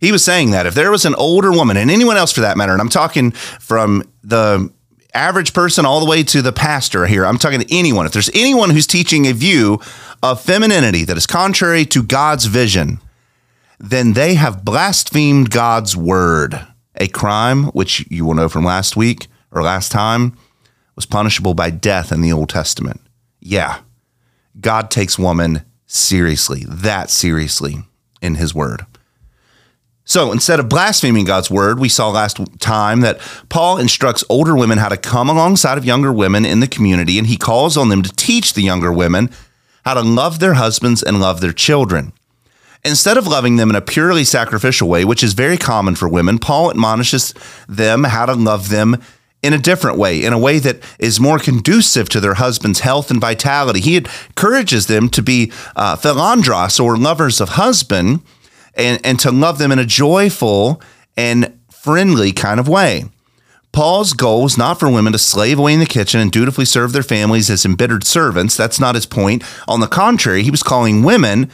He 0.00 0.12
was 0.12 0.24
saying 0.24 0.52
that 0.52 0.66
if 0.66 0.74
there 0.74 0.90
was 0.90 1.04
an 1.04 1.14
older 1.16 1.50
woman, 1.50 1.76
and 1.76 1.90
anyone 1.90 2.16
else 2.16 2.32
for 2.32 2.40
that 2.40 2.56
matter, 2.56 2.72
and 2.72 2.80
I'm 2.80 2.88
talking 2.88 3.32
from 3.32 4.04
the 4.22 4.72
average 5.12 5.52
person 5.52 5.84
all 5.84 6.00
the 6.00 6.08
way 6.08 6.22
to 6.22 6.40
the 6.40 6.52
pastor 6.52 7.06
here, 7.06 7.26
I'm 7.26 7.36
talking 7.36 7.60
to 7.60 7.76
anyone. 7.76 8.06
If 8.06 8.12
there's 8.12 8.30
anyone 8.32 8.70
who's 8.70 8.86
teaching 8.86 9.26
a 9.26 9.32
view 9.32 9.80
of 10.22 10.40
femininity 10.40 11.04
that 11.04 11.16
is 11.16 11.26
contrary 11.26 11.84
to 11.86 12.02
God's 12.02 12.46
vision, 12.46 13.00
then 13.78 14.12
they 14.14 14.34
have 14.34 14.64
blasphemed 14.64 15.50
God's 15.50 15.96
word, 15.96 16.66
a 16.96 17.08
crime 17.08 17.64
which 17.64 18.06
you 18.10 18.24
will 18.24 18.34
know 18.34 18.48
from 18.48 18.64
last 18.64 18.96
week 18.96 19.26
or 19.50 19.62
last 19.62 19.90
time 19.92 20.36
was 21.00 21.06
punishable 21.06 21.54
by 21.54 21.70
death 21.70 22.12
in 22.12 22.20
the 22.20 22.32
Old 22.32 22.50
Testament 22.50 23.00
yeah, 23.40 23.80
God 24.60 24.90
takes 24.90 25.18
woman 25.18 25.64
seriously, 25.86 26.64
that 26.68 27.10
seriously 27.10 27.78
in 28.22 28.36
his 28.36 28.54
word. 28.54 28.86
So 30.04 30.32
instead 30.32 30.60
of 30.60 30.68
blaspheming 30.68 31.24
God's 31.24 31.50
word, 31.50 31.78
we 31.78 31.88
saw 31.88 32.10
last 32.10 32.38
time 32.58 33.00
that 33.00 33.20
Paul 33.48 33.78
instructs 33.78 34.24
older 34.28 34.56
women 34.56 34.78
how 34.78 34.88
to 34.88 34.96
come 34.96 35.28
alongside 35.28 35.78
of 35.78 35.84
younger 35.84 36.12
women 36.12 36.44
in 36.44 36.60
the 36.60 36.66
community, 36.66 37.16
and 37.16 37.28
he 37.28 37.36
calls 37.36 37.76
on 37.76 37.88
them 37.88 38.02
to 38.02 38.12
teach 38.12 38.54
the 38.54 38.62
younger 38.62 38.92
women 38.92 39.30
how 39.84 39.94
to 39.94 40.02
love 40.02 40.40
their 40.40 40.54
husbands 40.54 41.02
and 41.02 41.20
love 41.20 41.40
their 41.40 41.52
children. 41.52 42.12
Instead 42.84 43.18
of 43.18 43.26
loving 43.26 43.56
them 43.56 43.70
in 43.70 43.76
a 43.76 43.80
purely 43.80 44.24
sacrificial 44.24 44.88
way, 44.88 45.04
which 45.04 45.22
is 45.22 45.32
very 45.32 45.56
common 45.56 45.94
for 45.94 46.08
women, 46.08 46.38
Paul 46.38 46.70
admonishes 46.70 47.34
them 47.68 48.04
how 48.04 48.26
to 48.26 48.34
love 48.34 48.68
them 48.68 49.00
in 49.42 49.52
a 49.52 49.58
different 49.58 49.96
way, 49.96 50.22
in 50.22 50.32
a 50.32 50.38
way 50.38 50.58
that 50.58 50.80
is 50.98 51.18
more 51.18 51.38
conducive 51.38 52.08
to 52.10 52.20
their 52.20 52.34
husband's 52.34 52.80
health 52.80 53.10
and 53.10 53.20
vitality. 53.20 53.80
He 53.80 53.96
encourages 53.96 54.86
them 54.86 55.08
to 55.10 55.22
be 55.22 55.50
uh, 55.76 55.96
philandros 55.96 56.82
or 56.82 56.96
lovers 56.96 57.40
of 57.40 57.50
husband 57.50 58.20
and, 58.74 59.00
and 59.04 59.18
to 59.20 59.30
love 59.30 59.58
them 59.58 59.72
in 59.72 59.78
a 59.78 59.86
joyful 59.86 60.82
and 61.16 61.58
friendly 61.70 62.32
kind 62.32 62.60
of 62.60 62.68
way. 62.68 63.04
Paul's 63.72 64.12
goal 64.12 64.42
was 64.42 64.58
not 64.58 64.80
for 64.80 64.90
women 64.90 65.12
to 65.12 65.18
slave 65.18 65.58
away 65.58 65.74
in 65.74 65.80
the 65.80 65.86
kitchen 65.86 66.20
and 66.20 66.32
dutifully 66.32 66.64
serve 66.64 66.92
their 66.92 67.04
families 67.04 67.48
as 67.48 67.64
embittered 67.64 68.04
servants. 68.04 68.56
That's 68.56 68.80
not 68.80 68.96
his 68.96 69.06
point. 69.06 69.44
On 69.68 69.80
the 69.80 69.86
contrary, 69.86 70.42
he 70.42 70.50
was 70.50 70.62
calling 70.62 71.04
women 71.04 71.50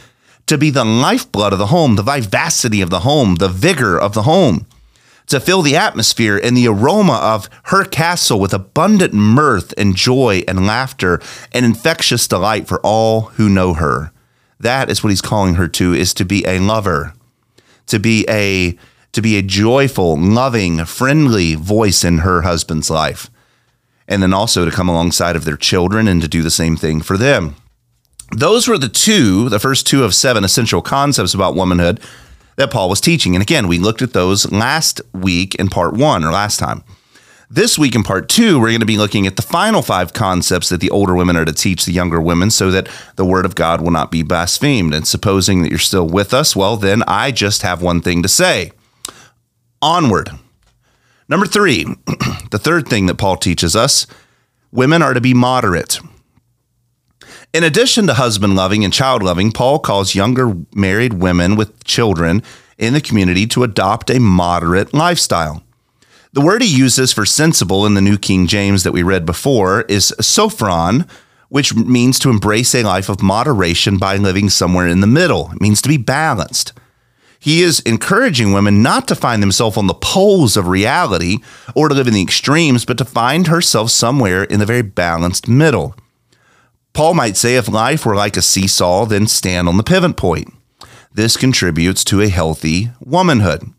to 0.47 0.57
be 0.57 0.71
the 0.71 0.83
lifeblood 0.83 1.53
of 1.53 1.59
the 1.59 1.67
home, 1.67 1.95
the 1.95 2.03
vivacity 2.03 2.81
of 2.81 2.89
the 2.89 3.01
home, 3.01 3.35
the 3.35 3.49
vigor 3.49 3.99
of 3.99 4.13
the 4.13 4.23
home 4.23 4.65
to 5.27 5.39
fill 5.39 5.61
the 5.61 5.75
atmosphere 5.75 6.39
and 6.41 6.55
the 6.55 6.67
aroma 6.67 7.15
of 7.15 7.49
her 7.65 7.83
castle 7.83 8.39
with 8.39 8.53
abundant 8.53 9.13
mirth 9.13 9.73
and 9.77 9.95
joy 9.95 10.41
and 10.47 10.65
laughter 10.65 11.21
and 11.53 11.65
infectious 11.65 12.27
delight 12.27 12.67
for 12.67 12.79
all 12.81 13.21
who 13.21 13.49
know 13.49 13.73
her. 13.73 14.11
That 14.59 14.89
is 14.89 15.03
what 15.03 15.09
he's 15.09 15.21
calling 15.21 15.55
her 15.55 15.67
to 15.67 15.93
is 15.93 16.13
to 16.15 16.25
be 16.25 16.45
a 16.47 16.59
lover, 16.59 17.13
to 17.87 17.99
be 17.99 18.25
a 18.29 18.77
to 19.13 19.21
be 19.21 19.37
a 19.37 19.41
joyful, 19.41 20.17
loving, 20.17 20.83
friendly 20.85 21.55
voice 21.55 22.03
in 22.03 22.19
her 22.19 22.43
husband's 22.43 22.89
life. 22.89 23.31
And 24.07 24.21
then 24.21 24.33
also 24.33 24.63
to 24.63 24.71
come 24.71 24.89
alongside 24.89 25.35
of 25.35 25.43
their 25.43 25.57
children 25.57 26.07
and 26.07 26.21
to 26.21 26.27
do 26.27 26.43
the 26.43 26.51
same 26.51 26.77
thing 26.77 27.01
for 27.01 27.17
them. 27.17 27.55
Those 28.31 28.67
were 28.67 28.77
the 28.77 28.89
two, 28.89 29.49
the 29.49 29.59
first 29.59 29.87
two 29.87 30.03
of 30.03 30.13
seven 30.13 30.43
essential 30.43 30.81
concepts 30.81 31.33
about 31.33 31.55
womanhood 31.55 31.99
that 32.57 32.71
Paul 32.71 32.89
was 32.89 32.99
teaching. 32.99 33.35
And 33.35 33.41
again, 33.41 33.67
we 33.67 33.79
looked 33.79 34.01
at 34.01 34.13
those 34.13 34.51
last 34.51 34.99
week 35.13 35.55
in 35.55 35.69
part 35.69 35.93
one 35.93 36.23
or 36.23 36.31
last 36.31 36.59
time. 36.59 36.83
This 37.49 37.79
week 37.79 37.95
in 37.95 38.03
part 38.03 38.27
two, 38.27 38.59
we're 38.59 38.69
going 38.69 38.81
to 38.81 38.85
be 38.85 38.97
looking 38.97 39.25
at 39.25 39.37
the 39.37 39.41
final 39.41 39.81
five 39.81 40.11
concepts 40.11 40.67
that 40.67 40.81
the 40.81 40.89
older 40.89 41.15
women 41.15 41.37
are 41.37 41.45
to 41.45 41.53
teach 41.53 41.85
the 41.85 41.93
younger 41.93 42.19
women 42.19 42.51
so 42.51 42.71
that 42.71 42.89
the 43.15 43.23
word 43.23 43.45
of 43.45 43.55
God 43.55 43.79
will 43.79 43.91
not 43.91 44.11
be 44.11 44.21
blasphemed. 44.21 44.93
And 44.93 45.07
supposing 45.07 45.61
that 45.61 45.69
you're 45.69 45.79
still 45.79 46.07
with 46.07 46.33
us, 46.33 46.57
well, 46.57 46.75
then 46.75 47.03
I 47.07 47.31
just 47.31 47.61
have 47.61 47.81
one 47.81 48.01
thing 48.01 48.21
to 48.21 48.27
say 48.27 48.73
onward. 49.81 50.31
Number 51.29 51.45
three, 51.45 51.85
the 52.51 52.59
third 52.61 52.89
thing 52.89 53.05
that 53.05 53.17
Paul 53.17 53.37
teaches 53.37 53.75
us 53.77 54.07
women 54.71 55.01
are 55.01 55.13
to 55.13 55.21
be 55.21 55.33
moderate. 55.33 55.99
In 57.57 57.63
addition 57.63 58.05
to 58.05 58.13
husband 58.13 58.55
loving 58.55 58.85
and 58.85 58.93
child 58.93 59.23
loving, 59.23 59.51
Paul 59.51 59.79
calls 59.79 60.13
younger 60.13 60.53
married 60.75 61.13
women 61.13 61.55
with 61.55 61.83
children 61.83 62.43
in 62.77 62.93
the 62.93 63.01
community 63.01 63.47
to 63.47 63.63
adopt 63.63 64.11
a 64.11 64.19
moderate 64.19 64.93
lifestyle. 64.93 65.63
The 66.33 66.41
word 66.41 66.61
he 66.61 66.67
uses 66.67 67.11
for 67.11 67.25
sensible 67.25 67.87
in 67.87 67.95
the 67.95 67.99
New 68.01 68.19
King 68.19 68.45
James 68.45 68.83
that 68.83 68.91
we 68.91 69.01
read 69.01 69.25
before 69.25 69.81
is 69.89 70.13
sophron, 70.21 71.07
which 71.49 71.73
means 71.73 72.19
to 72.19 72.29
embrace 72.29 72.75
a 72.75 72.83
life 72.83 73.09
of 73.09 73.23
moderation 73.23 73.97
by 73.97 74.17
living 74.17 74.51
somewhere 74.51 74.87
in 74.87 75.01
the 75.01 75.07
middle. 75.07 75.49
It 75.51 75.59
means 75.59 75.81
to 75.81 75.89
be 75.89 75.97
balanced. 75.97 76.73
He 77.39 77.63
is 77.63 77.79
encouraging 77.79 78.53
women 78.53 78.83
not 78.83 79.07
to 79.07 79.15
find 79.15 79.41
themselves 79.41 79.77
on 79.77 79.87
the 79.87 79.95
poles 79.95 80.57
of 80.57 80.67
reality 80.67 81.37
or 81.73 81.89
to 81.89 81.95
live 81.95 82.07
in 82.07 82.13
the 82.13 82.21
extremes, 82.21 82.85
but 82.85 82.99
to 82.99 83.03
find 83.05 83.47
herself 83.47 83.89
somewhere 83.89 84.43
in 84.43 84.59
the 84.59 84.67
very 84.67 84.83
balanced 84.83 85.47
middle. 85.47 85.95
Paul 86.97 87.13
might 87.13 87.37
say 87.37 87.57
if 87.57 87.69
life 87.69 88.07
were 88.07 88.15
like 88.15 88.37
a 88.37 88.41
seesaw, 88.41 89.05
then 89.05 89.27
stand 89.27 89.69
on 89.69 89.77
the 89.77 89.83
pivot 89.83 90.17
point. 90.17 90.51
This 91.13 91.37
contributes 91.37 92.03
to 92.05 92.21
a 92.21 92.27
healthy 92.27 92.89
womanhood. 92.99 93.71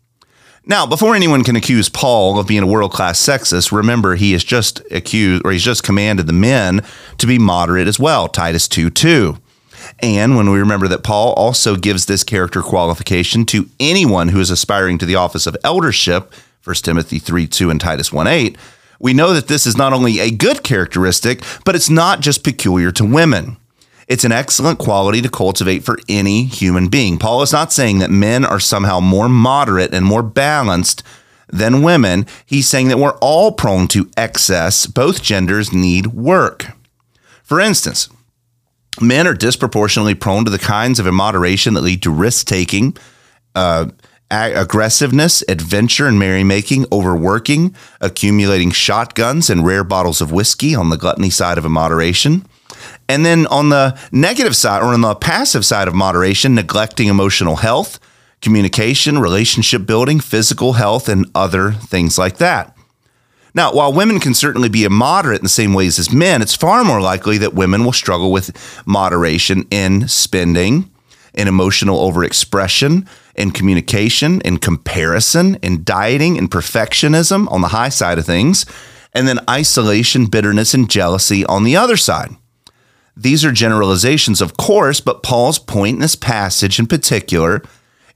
Now, 0.65 0.85
before 0.85 1.15
anyone 1.15 1.43
can 1.43 1.57
accuse 1.57 1.89
Paul 1.89 2.39
of 2.39 2.47
being 2.47 2.63
a 2.63 2.65
world 2.65 2.93
class 2.93 3.19
sexist, 3.19 3.73
remember 3.73 4.15
he 4.15 4.31
has 4.31 4.45
just 4.45 4.81
accused 4.89 5.41
or 5.43 5.51
he's 5.51 5.65
just 5.65 5.83
commanded 5.83 6.27
the 6.27 6.33
men 6.33 6.81
to 7.17 7.27
be 7.27 7.37
moderate 7.37 7.89
as 7.89 7.99
well, 7.99 8.29
Titus 8.29 8.69
2 8.69 8.89
2. 8.89 9.37
And 9.99 10.37
when 10.37 10.49
we 10.49 10.57
remember 10.57 10.87
that 10.87 11.03
Paul 11.03 11.33
also 11.33 11.75
gives 11.75 12.05
this 12.05 12.23
character 12.23 12.61
qualification 12.61 13.45
to 13.47 13.69
anyone 13.81 14.29
who 14.29 14.39
is 14.39 14.49
aspiring 14.49 14.97
to 14.97 15.05
the 15.05 15.15
office 15.15 15.45
of 15.45 15.57
eldership, 15.65 16.33
1 16.63 16.73
Timothy 16.75 17.19
3 17.19 17.47
2 17.47 17.69
and 17.69 17.81
Titus 17.81 18.13
1 18.13 18.27
8, 18.27 18.57
we 18.99 19.13
know 19.13 19.33
that 19.33 19.47
this 19.47 19.65
is 19.65 19.77
not 19.77 19.93
only 19.93 20.19
a 20.19 20.31
good 20.31 20.63
characteristic, 20.63 21.41
but 21.65 21.75
it's 21.75 21.89
not 21.89 22.19
just 22.19 22.43
peculiar 22.43 22.91
to 22.91 23.05
women. 23.05 23.57
It's 24.07 24.23
an 24.23 24.31
excellent 24.31 24.79
quality 24.79 25.21
to 25.21 25.29
cultivate 25.29 25.83
for 25.83 25.99
any 26.09 26.43
human 26.45 26.87
being. 26.87 27.17
Paul 27.17 27.43
is 27.43 27.53
not 27.53 27.71
saying 27.71 27.99
that 27.99 28.09
men 28.09 28.43
are 28.43 28.59
somehow 28.59 28.99
more 28.99 29.29
moderate 29.29 29.93
and 29.93 30.05
more 30.05 30.23
balanced 30.23 31.03
than 31.47 31.83
women. 31.83 32.25
He's 32.45 32.67
saying 32.67 32.89
that 32.89 32.97
we're 32.97 33.17
all 33.19 33.51
prone 33.51 33.87
to 33.89 34.09
excess. 34.17 34.87
Both 34.87 35.21
genders 35.21 35.71
need 35.71 36.07
work. 36.07 36.71
For 37.43 37.59
instance, 37.59 38.09
men 38.99 39.27
are 39.27 39.33
disproportionately 39.33 40.15
prone 40.15 40.45
to 40.45 40.51
the 40.51 40.59
kinds 40.59 40.99
of 40.99 41.07
immoderation 41.07 41.75
that 41.75 41.81
lead 41.81 42.01
to 42.03 42.11
risk 42.11 42.47
taking, 42.47 42.97
uh, 43.55 43.87
aggressiveness, 44.31 45.43
adventure 45.47 46.07
and 46.07 46.19
merrymaking, 46.19 46.85
overworking, 46.91 47.75
accumulating 47.99 48.71
shotguns 48.71 49.49
and 49.49 49.65
rare 49.65 49.83
bottles 49.83 50.21
of 50.21 50.31
whiskey 50.31 50.75
on 50.75 50.89
the 50.89 50.97
gluttony 50.97 51.29
side 51.29 51.57
of 51.57 51.69
moderation. 51.69 52.45
And 53.07 53.25
then 53.25 53.47
on 53.47 53.69
the 53.69 53.97
negative 54.11 54.55
side 54.55 54.81
or 54.81 54.93
on 54.93 55.01
the 55.01 55.15
passive 55.15 55.65
side 55.65 55.87
of 55.87 55.95
moderation, 55.95 56.55
neglecting 56.55 57.07
emotional 57.07 57.57
health, 57.57 57.99
communication, 58.41 59.19
relationship 59.19 59.85
building, 59.85 60.19
physical 60.19 60.73
health, 60.73 61.09
and 61.09 61.25
other 61.33 61.71
things 61.71 62.17
like 62.17 62.37
that. 62.37 62.75
Now, 63.55 63.73
while 63.73 63.91
women 63.91 64.19
can 64.19 64.35
certainly 64.35 64.69
be 64.69 64.83
immoderate 64.83 65.39
in 65.39 65.43
the 65.43 65.49
same 65.49 65.73
ways 65.73 65.97
as 65.97 66.13
men, 66.13 66.41
it's 66.41 66.55
far 66.55 66.83
more 66.83 67.01
likely 67.01 67.39
that 67.39 67.55
women 67.55 67.83
will 67.83 67.93
struggle 67.93 68.31
with 68.31 68.51
moderation 68.85 69.65
in 69.71 70.07
spending, 70.07 70.89
in 71.33 71.47
emotional 71.47 71.97
overexpression, 72.11 73.07
in 73.39 73.51
communication, 73.51 74.41
in 74.41 74.57
comparison, 74.57 75.55
in 75.63 75.83
dieting, 75.83 76.35
in 76.35 76.47
perfectionism 76.47 77.49
on 77.51 77.61
the 77.61 77.69
high 77.69 77.89
side 77.89 78.19
of 78.19 78.25
things, 78.25 78.65
and 79.13 79.27
then 79.27 79.39
isolation, 79.49 80.25
bitterness, 80.25 80.73
and 80.73 80.89
jealousy 80.89 81.45
on 81.45 81.63
the 81.63 81.75
other 81.75 81.97
side. 81.97 82.35
These 83.15 83.43
are 83.43 83.51
generalizations, 83.51 84.41
of 84.41 84.55
course, 84.57 85.01
but 85.01 85.23
Paul's 85.23 85.59
point 85.59 85.95
in 85.95 86.01
this 86.01 86.15
passage 86.15 86.79
in 86.79 86.87
particular 86.87 87.61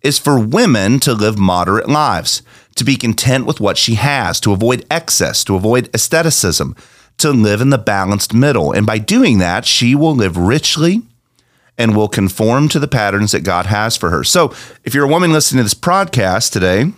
is 0.01 0.19
for 0.19 0.39
women 0.39 0.99
to 0.99 1.13
live 1.13 1.37
moderate 1.37 1.89
lives, 1.89 2.41
to 2.75 2.83
be 2.83 2.95
content 2.95 3.45
with 3.45 3.59
what 3.59 3.77
she 3.77 3.95
has, 3.95 4.39
to 4.41 4.51
avoid 4.51 4.85
excess, 4.91 5.43
to 5.45 5.55
avoid 5.55 5.89
asceticism, 5.93 6.75
to 7.17 7.31
live 7.31 7.61
in 7.61 7.69
the 7.69 7.77
balanced 7.77 8.33
middle. 8.33 8.71
And 8.71 8.85
by 8.85 8.97
doing 8.97 9.39
that, 9.39 9.65
she 9.65 9.95
will 9.95 10.15
live 10.15 10.37
richly 10.37 11.03
and 11.77 11.95
will 11.95 12.07
conform 12.07 12.69
to 12.69 12.79
the 12.79 12.87
patterns 12.87 13.31
that 13.31 13.43
God 13.43 13.65
has 13.65 13.97
for 13.97 14.09
her. 14.09 14.23
So, 14.23 14.53
if 14.83 14.93
you're 14.93 15.05
a 15.05 15.09
woman 15.09 15.31
listening 15.31 15.59
to 15.59 15.63
this 15.63 15.73
podcast 15.73 16.51
today, 16.51 16.91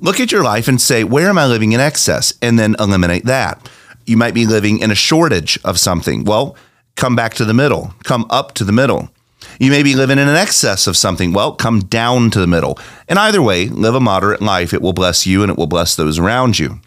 look 0.00 0.20
at 0.20 0.32
your 0.32 0.42
life 0.42 0.68
and 0.68 0.80
say, 0.80 1.04
where 1.04 1.28
am 1.28 1.38
I 1.38 1.46
living 1.46 1.72
in 1.72 1.80
excess? 1.80 2.34
And 2.42 2.58
then 2.58 2.76
eliminate 2.78 3.24
that. 3.26 3.68
You 4.06 4.16
might 4.16 4.34
be 4.34 4.46
living 4.46 4.80
in 4.80 4.90
a 4.90 4.96
shortage 4.96 5.58
of 5.64 5.78
something. 5.78 6.24
Well, 6.24 6.56
come 6.96 7.14
back 7.14 7.34
to 7.34 7.44
the 7.44 7.54
middle, 7.54 7.94
come 8.04 8.26
up 8.30 8.54
to 8.54 8.64
the 8.64 8.72
middle. 8.72 9.10
You 9.58 9.70
may 9.70 9.82
be 9.82 9.94
living 9.94 10.18
in 10.18 10.28
an 10.28 10.36
excess 10.36 10.86
of 10.86 10.96
something. 10.96 11.32
Well, 11.32 11.54
come 11.54 11.80
down 11.80 12.30
to 12.30 12.40
the 12.40 12.46
middle. 12.46 12.78
And 13.08 13.18
either 13.18 13.42
way, 13.42 13.68
live 13.68 13.94
a 13.94 14.00
moderate 14.00 14.40
life. 14.40 14.72
It 14.72 14.82
will 14.82 14.92
bless 14.92 15.26
you 15.26 15.42
and 15.42 15.50
it 15.50 15.58
will 15.58 15.66
bless 15.66 15.94
those 15.94 16.18
around 16.18 16.58
you. 16.58 16.80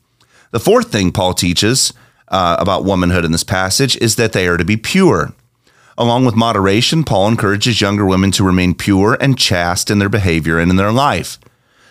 The 0.51 0.59
fourth 0.59 0.91
thing 0.91 1.11
Paul 1.11 1.33
teaches 1.33 1.93
uh, 2.29 2.57
about 2.59 2.85
womanhood 2.85 3.25
in 3.25 3.31
this 3.31 3.43
passage 3.43 3.97
is 3.97 4.15
that 4.15 4.33
they 4.33 4.47
are 4.47 4.57
to 4.57 4.65
be 4.65 4.77
pure. 4.77 5.33
Along 5.97 6.25
with 6.25 6.35
moderation, 6.35 7.05
Paul 7.05 7.29
encourages 7.29 7.79
younger 7.79 8.05
women 8.05 8.31
to 8.31 8.43
remain 8.43 8.75
pure 8.75 9.17
and 9.21 9.37
chaste 9.37 9.89
in 9.89 9.99
their 9.99 10.09
behavior 10.09 10.59
and 10.59 10.69
in 10.69 10.75
their 10.75 10.91
life. 10.91 11.39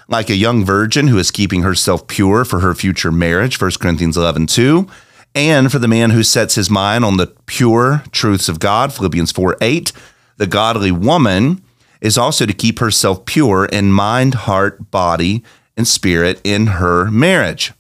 Like 0.08 0.28
a 0.28 0.36
young 0.36 0.62
virgin 0.62 1.08
who 1.08 1.16
is 1.16 1.30
keeping 1.30 1.62
herself 1.62 2.06
pure 2.06 2.44
for 2.44 2.60
her 2.60 2.74
future 2.74 3.10
marriage, 3.10 3.58
1 3.58 3.70
Corinthians 3.80 4.18
11 4.18 4.46
2, 4.46 4.86
and 5.34 5.72
for 5.72 5.78
the 5.78 5.88
man 5.88 6.10
who 6.10 6.22
sets 6.22 6.54
his 6.54 6.68
mind 6.68 7.04
on 7.04 7.16
the 7.16 7.28
pure 7.46 8.02
truths 8.12 8.48
of 8.48 8.60
God, 8.60 8.92
Philippians 8.92 9.32
4 9.32 9.56
8, 9.62 9.92
the 10.36 10.46
godly 10.46 10.92
woman 10.92 11.62
is 12.02 12.18
also 12.18 12.44
to 12.44 12.52
keep 12.52 12.80
herself 12.80 13.24
pure 13.24 13.64
in 13.64 13.90
mind, 13.90 14.34
heart, 14.34 14.90
body, 14.90 15.42
and 15.78 15.88
spirit 15.88 16.40
in 16.44 16.66
her 16.66 17.10
marriage. 17.10 17.72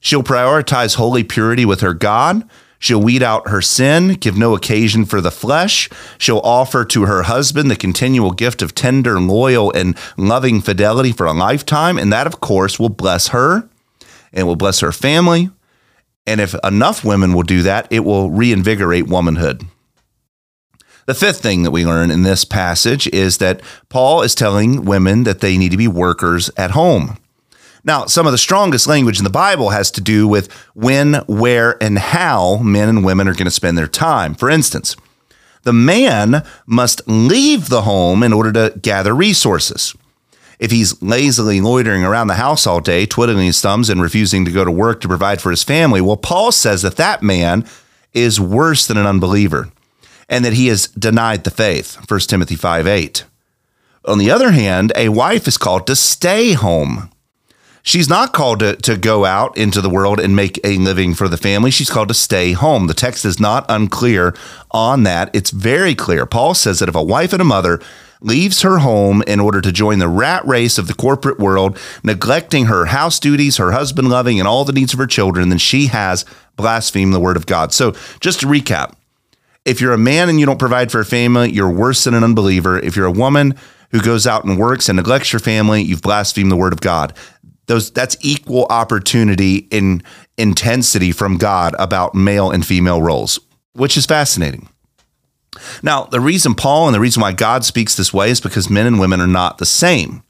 She'll 0.00 0.22
prioritize 0.22 0.96
holy 0.96 1.22
purity 1.22 1.66
with 1.66 1.82
her 1.82 1.92
God 1.92 2.48
She'll 2.78 3.02
weed 3.02 3.22
out 3.22 3.48
her 3.48 3.62
sin, 3.62 4.14
give 4.14 4.36
no 4.36 4.54
occasion 4.54 5.04
for 5.04 5.20
the 5.20 5.30
flesh. 5.30 5.88
She'll 6.18 6.40
offer 6.40 6.84
to 6.84 7.06
her 7.06 7.22
husband 7.22 7.70
the 7.70 7.76
continual 7.76 8.32
gift 8.32 8.62
of 8.62 8.74
tender, 8.74 9.20
loyal, 9.20 9.72
and 9.72 9.96
loving 10.16 10.60
fidelity 10.60 11.12
for 11.12 11.26
a 11.26 11.32
lifetime. 11.32 11.98
And 11.98 12.12
that, 12.12 12.26
of 12.26 12.40
course, 12.40 12.78
will 12.78 12.90
bless 12.90 13.28
her 13.28 13.68
and 14.32 14.46
will 14.46 14.56
bless 14.56 14.80
her 14.80 14.92
family. 14.92 15.50
And 16.26 16.40
if 16.40 16.54
enough 16.64 17.04
women 17.04 17.32
will 17.32 17.42
do 17.42 17.62
that, 17.62 17.86
it 17.90 18.00
will 18.00 18.30
reinvigorate 18.30 19.06
womanhood. 19.06 19.62
The 21.06 21.14
fifth 21.14 21.40
thing 21.40 21.62
that 21.62 21.70
we 21.70 21.86
learn 21.86 22.10
in 22.10 22.24
this 22.24 22.44
passage 22.44 23.06
is 23.08 23.38
that 23.38 23.60
Paul 23.88 24.22
is 24.22 24.34
telling 24.34 24.84
women 24.84 25.22
that 25.22 25.40
they 25.40 25.56
need 25.56 25.70
to 25.70 25.76
be 25.76 25.86
workers 25.86 26.50
at 26.56 26.72
home. 26.72 27.16
Now, 27.86 28.06
some 28.06 28.26
of 28.26 28.32
the 28.32 28.38
strongest 28.38 28.88
language 28.88 29.18
in 29.18 29.24
the 29.24 29.30
Bible 29.30 29.70
has 29.70 29.92
to 29.92 30.00
do 30.00 30.26
with 30.26 30.52
when, 30.74 31.14
where, 31.28 31.80
and 31.80 31.96
how 31.98 32.56
men 32.56 32.88
and 32.88 33.04
women 33.04 33.28
are 33.28 33.34
going 33.34 33.44
to 33.44 33.50
spend 33.50 33.78
their 33.78 33.86
time. 33.86 34.34
For 34.34 34.50
instance, 34.50 34.96
the 35.62 35.72
man 35.72 36.44
must 36.66 37.06
leave 37.06 37.68
the 37.68 37.82
home 37.82 38.24
in 38.24 38.32
order 38.32 38.52
to 38.52 38.76
gather 38.80 39.14
resources. 39.14 39.94
If 40.58 40.72
he's 40.72 41.00
lazily 41.00 41.60
loitering 41.60 42.02
around 42.02 42.26
the 42.26 42.34
house 42.34 42.66
all 42.66 42.80
day, 42.80 43.06
twiddling 43.06 43.46
his 43.46 43.60
thumbs 43.60 43.88
and 43.88 44.02
refusing 44.02 44.44
to 44.44 44.50
go 44.50 44.64
to 44.64 44.70
work 44.70 45.00
to 45.02 45.08
provide 45.08 45.40
for 45.40 45.50
his 45.50 45.62
family, 45.62 46.00
well, 46.00 46.16
Paul 46.16 46.50
says 46.50 46.82
that 46.82 46.96
that 46.96 47.22
man 47.22 47.64
is 48.12 48.40
worse 48.40 48.86
than 48.86 48.96
an 48.96 49.06
unbeliever 49.06 49.70
and 50.28 50.44
that 50.44 50.54
he 50.54 50.66
has 50.68 50.88
denied 50.88 51.44
the 51.44 51.50
faith. 51.50 51.98
1 52.10 52.20
Timothy 52.20 52.56
5 52.56 52.86
8. 52.86 53.24
On 54.06 54.18
the 54.18 54.30
other 54.30 54.52
hand, 54.52 54.92
a 54.96 55.10
wife 55.10 55.46
is 55.46 55.58
called 55.58 55.86
to 55.86 55.94
stay 55.94 56.52
home. 56.52 57.10
She's 57.86 58.08
not 58.08 58.32
called 58.32 58.58
to, 58.58 58.74
to 58.74 58.96
go 58.96 59.24
out 59.24 59.56
into 59.56 59.80
the 59.80 59.88
world 59.88 60.18
and 60.18 60.34
make 60.34 60.58
a 60.64 60.76
living 60.76 61.14
for 61.14 61.28
the 61.28 61.36
family. 61.36 61.70
She's 61.70 61.88
called 61.88 62.08
to 62.08 62.14
stay 62.14 62.50
home. 62.50 62.88
The 62.88 62.94
text 62.94 63.24
is 63.24 63.38
not 63.38 63.64
unclear 63.68 64.34
on 64.72 65.04
that. 65.04 65.30
It's 65.32 65.52
very 65.52 65.94
clear. 65.94 66.26
Paul 66.26 66.54
says 66.54 66.80
that 66.80 66.88
if 66.88 66.96
a 66.96 67.02
wife 67.02 67.32
and 67.32 67.40
a 67.40 67.44
mother 67.44 67.80
leaves 68.20 68.62
her 68.62 68.78
home 68.78 69.22
in 69.28 69.38
order 69.38 69.60
to 69.60 69.70
join 69.70 70.00
the 70.00 70.08
rat 70.08 70.44
race 70.44 70.78
of 70.78 70.88
the 70.88 70.94
corporate 70.94 71.38
world, 71.38 71.78
neglecting 72.02 72.64
her 72.64 72.86
house 72.86 73.20
duties, 73.20 73.58
her 73.58 73.70
husband 73.70 74.08
loving, 74.08 74.40
and 74.40 74.48
all 74.48 74.64
the 74.64 74.72
needs 74.72 74.92
of 74.92 74.98
her 74.98 75.06
children, 75.06 75.48
then 75.48 75.58
she 75.58 75.86
has 75.86 76.24
blasphemed 76.56 77.14
the 77.14 77.20
word 77.20 77.36
of 77.36 77.46
God. 77.46 77.72
So, 77.72 77.92
just 78.18 78.40
to 78.40 78.48
recap, 78.48 78.96
if 79.64 79.80
you're 79.80 79.92
a 79.92 79.98
man 79.98 80.28
and 80.28 80.40
you 80.40 80.46
don't 80.46 80.58
provide 80.58 80.90
for 80.90 80.98
a 80.98 81.04
family, 81.04 81.52
you're 81.52 81.70
worse 81.70 82.02
than 82.02 82.14
an 82.14 82.24
unbeliever. 82.24 82.80
If 82.80 82.96
you're 82.96 83.06
a 83.06 83.12
woman 83.12 83.54
who 83.90 84.00
goes 84.00 84.26
out 84.26 84.44
and 84.44 84.58
works 84.58 84.88
and 84.88 84.96
neglects 84.96 85.32
your 85.32 85.40
family, 85.40 85.82
you've 85.82 86.02
blasphemed 86.02 86.50
the 86.50 86.56
word 86.56 86.72
of 86.72 86.80
God. 86.80 87.12
Those 87.66 87.90
that's 87.90 88.16
equal 88.20 88.66
opportunity 88.70 89.68
in 89.70 90.02
intensity 90.38 91.12
from 91.12 91.36
God 91.38 91.74
about 91.78 92.14
male 92.14 92.50
and 92.50 92.64
female 92.64 93.02
roles, 93.02 93.40
which 93.72 93.96
is 93.96 94.06
fascinating. 94.06 94.68
Now, 95.82 96.04
the 96.04 96.20
reason 96.20 96.54
Paul 96.54 96.86
and 96.86 96.94
the 96.94 97.00
reason 97.00 97.22
why 97.22 97.32
God 97.32 97.64
speaks 97.64 97.96
this 97.96 98.12
way 98.12 98.30
is 98.30 98.40
because 98.40 98.70
men 98.70 98.86
and 98.86 99.00
women 99.00 99.20
are 99.20 99.26
not 99.26 99.58
the 99.58 99.66
same. 99.66 100.22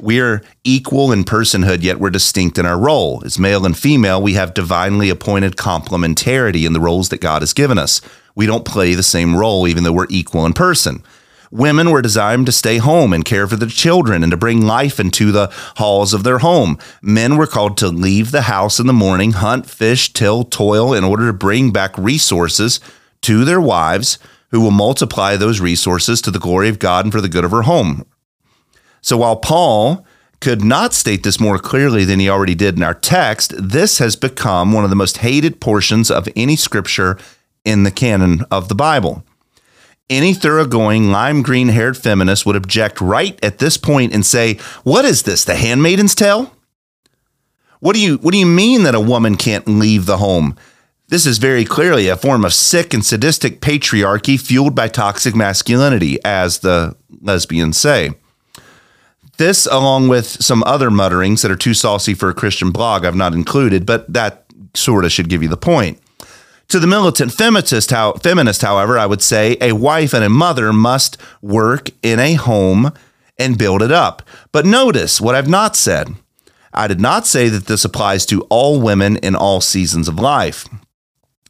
We're 0.00 0.42
equal 0.62 1.10
in 1.10 1.24
personhood, 1.24 1.82
yet 1.82 1.98
we're 1.98 2.10
distinct 2.10 2.58
in 2.58 2.66
our 2.66 2.78
role. 2.78 3.22
As 3.24 3.38
male 3.38 3.64
and 3.64 3.76
female, 3.76 4.20
we 4.20 4.34
have 4.34 4.52
divinely 4.52 5.08
appointed 5.08 5.56
complementarity 5.56 6.66
in 6.66 6.74
the 6.74 6.80
roles 6.80 7.08
that 7.08 7.20
God 7.20 7.40
has 7.40 7.54
given 7.54 7.78
us. 7.78 8.02
We 8.34 8.44
don't 8.44 8.66
play 8.66 8.92
the 8.92 9.02
same 9.02 9.36
role, 9.36 9.66
even 9.66 9.84
though 9.84 9.92
we're 9.92 10.06
equal 10.10 10.44
in 10.44 10.52
person. 10.52 11.02
Women 11.50 11.90
were 11.90 12.02
designed 12.02 12.46
to 12.46 12.52
stay 12.52 12.78
home 12.78 13.12
and 13.12 13.24
care 13.24 13.46
for 13.46 13.56
their 13.56 13.68
children 13.68 14.22
and 14.22 14.30
to 14.30 14.36
bring 14.36 14.66
life 14.66 14.98
into 14.98 15.32
the 15.32 15.50
halls 15.76 16.12
of 16.12 16.24
their 16.24 16.38
home. 16.38 16.78
Men 17.02 17.36
were 17.36 17.46
called 17.46 17.76
to 17.78 17.88
leave 17.88 18.30
the 18.30 18.42
house 18.42 18.78
in 18.78 18.86
the 18.86 18.92
morning, 18.92 19.32
hunt, 19.32 19.68
fish, 19.68 20.12
till, 20.12 20.44
toil 20.44 20.92
in 20.92 21.04
order 21.04 21.26
to 21.26 21.32
bring 21.32 21.72
back 21.72 21.96
resources 21.96 22.80
to 23.22 23.44
their 23.44 23.60
wives 23.60 24.18
who 24.50 24.60
will 24.60 24.70
multiply 24.70 25.36
those 25.36 25.60
resources 25.60 26.20
to 26.22 26.30
the 26.30 26.38
glory 26.38 26.68
of 26.68 26.78
God 26.78 27.04
and 27.04 27.12
for 27.12 27.20
the 27.20 27.28
good 27.28 27.44
of 27.44 27.50
her 27.50 27.62
home. 27.62 28.06
So 29.00 29.16
while 29.16 29.36
Paul 29.36 30.06
could 30.40 30.64
not 30.64 30.94
state 30.94 31.22
this 31.22 31.40
more 31.40 31.58
clearly 31.58 32.04
than 32.04 32.20
he 32.20 32.28
already 32.28 32.54
did 32.54 32.76
in 32.76 32.82
our 32.82 32.94
text, 32.94 33.54
this 33.56 33.98
has 33.98 34.16
become 34.16 34.72
one 34.72 34.84
of 34.84 34.90
the 34.90 34.96
most 34.96 35.18
hated 35.18 35.60
portions 35.60 36.10
of 36.10 36.28
any 36.36 36.56
scripture 36.56 37.18
in 37.64 37.82
the 37.82 37.90
canon 37.90 38.44
of 38.50 38.68
the 38.68 38.74
Bible. 38.74 39.24
Any 40.08 40.34
thoroughgoing 40.34 41.10
lime 41.10 41.42
green 41.42 41.68
haired 41.68 41.96
feminist 41.96 42.46
would 42.46 42.54
object 42.54 43.00
right 43.00 43.38
at 43.44 43.58
this 43.58 43.76
point 43.76 44.14
and 44.14 44.24
say, 44.24 44.54
What 44.84 45.04
is 45.04 45.24
this, 45.24 45.44
the 45.44 45.56
handmaiden's 45.56 46.14
tale? 46.14 46.52
What 47.80 47.94
do 47.94 48.00
you 48.00 48.16
what 48.18 48.32
do 48.32 48.38
you 48.38 48.46
mean 48.46 48.84
that 48.84 48.94
a 48.94 49.00
woman 49.00 49.36
can't 49.36 49.66
leave 49.66 50.06
the 50.06 50.18
home? 50.18 50.56
This 51.08 51.26
is 51.26 51.38
very 51.38 51.64
clearly 51.64 52.08
a 52.08 52.16
form 52.16 52.44
of 52.44 52.52
sick 52.52 52.92
and 52.92 53.04
sadistic 53.04 53.60
patriarchy 53.60 54.40
fueled 54.40 54.74
by 54.74 54.88
toxic 54.88 55.36
masculinity, 55.36 56.18
as 56.24 56.60
the 56.60 56.96
lesbians 57.20 57.76
say. 57.76 58.10
This, 59.36 59.66
along 59.66 60.08
with 60.08 60.26
some 60.26 60.64
other 60.64 60.90
mutterings 60.90 61.42
that 61.42 61.50
are 61.50 61.56
too 61.56 61.74
saucy 61.74 62.14
for 62.14 62.28
a 62.28 62.34
Christian 62.34 62.70
blog, 62.70 63.04
I've 63.04 63.14
not 63.14 63.34
included, 63.34 63.86
but 63.86 64.12
that 64.12 64.46
sort 64.74 65.04
of 65.04 65.12
should 65.12 65.28
give 65.28 65.42
you 65.42 65.48
the 65.48 65.56
point. 65.56 66.00
To 66.68 66.80
the 66.80 66.86
militant 66.86 67.32
feminist, 67.32 67.90
how, 67.90 68.14
feminist, 68.14 68.62
however, 68.62 68.98
I 68.98 69.06
would 69.06 69.22
say 69.22 69.56
a 69.60 69.72
wife 69.72 70.12
and 70.12 70.24
a 70.24 70.28
mother 70.28 70.72
must 70.72 71.16
work 71.40 71.90
in 72.02 72.18
a 72.18 72.34
home 72.34 72.92
and 73.38 73.58
build 73.58 73.82
it 73.82 73.92
up. 73.92 74.22
But 74.50 74.66
notice 74.66 75.20
what 75.20 75.34
I've 75.34 75.48
not 75.48 75.76
said. 75.76 76.16
I 76.72 76.88
did 76.88 77.00
not 77.00 77.26
say 77.26 77.48
that 77.48 77.66
this 77.66 77.84
applies 77.84 78.26
to 78.26 78.42
all 78.42 78.80
women 78.80 79.16
in 79.18 79.34
all 79.34 79.60
seasons 79.60 80.08
of 80.08 80.18
life. 80.18 80.66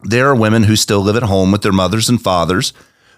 There 0.03 0.29
are 0.29 0.37
women 0.37 0.65
who 0.65 0.77
still 0.77 1.01
live 1.01 1.17
at 1.17 1.25
home 1.25 1.51
with 1.51 1.63
their 1.63 1.73
mothers 1.73 2.09
and 2.09 2.21
fathers 2.21 2.73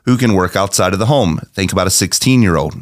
who 0.04 0.16
can 0.16 0.34
work 0.34 0.56
outside 0.56 0.92
of 0.92 0.98
the 0.98 1.06
home. 1.06 1.40
Think 1.52 1.72
about 1.72 1.87
a 1.87 1.90
16 1.90 2.40
year 2.40 2.56
old. 2.56 2.74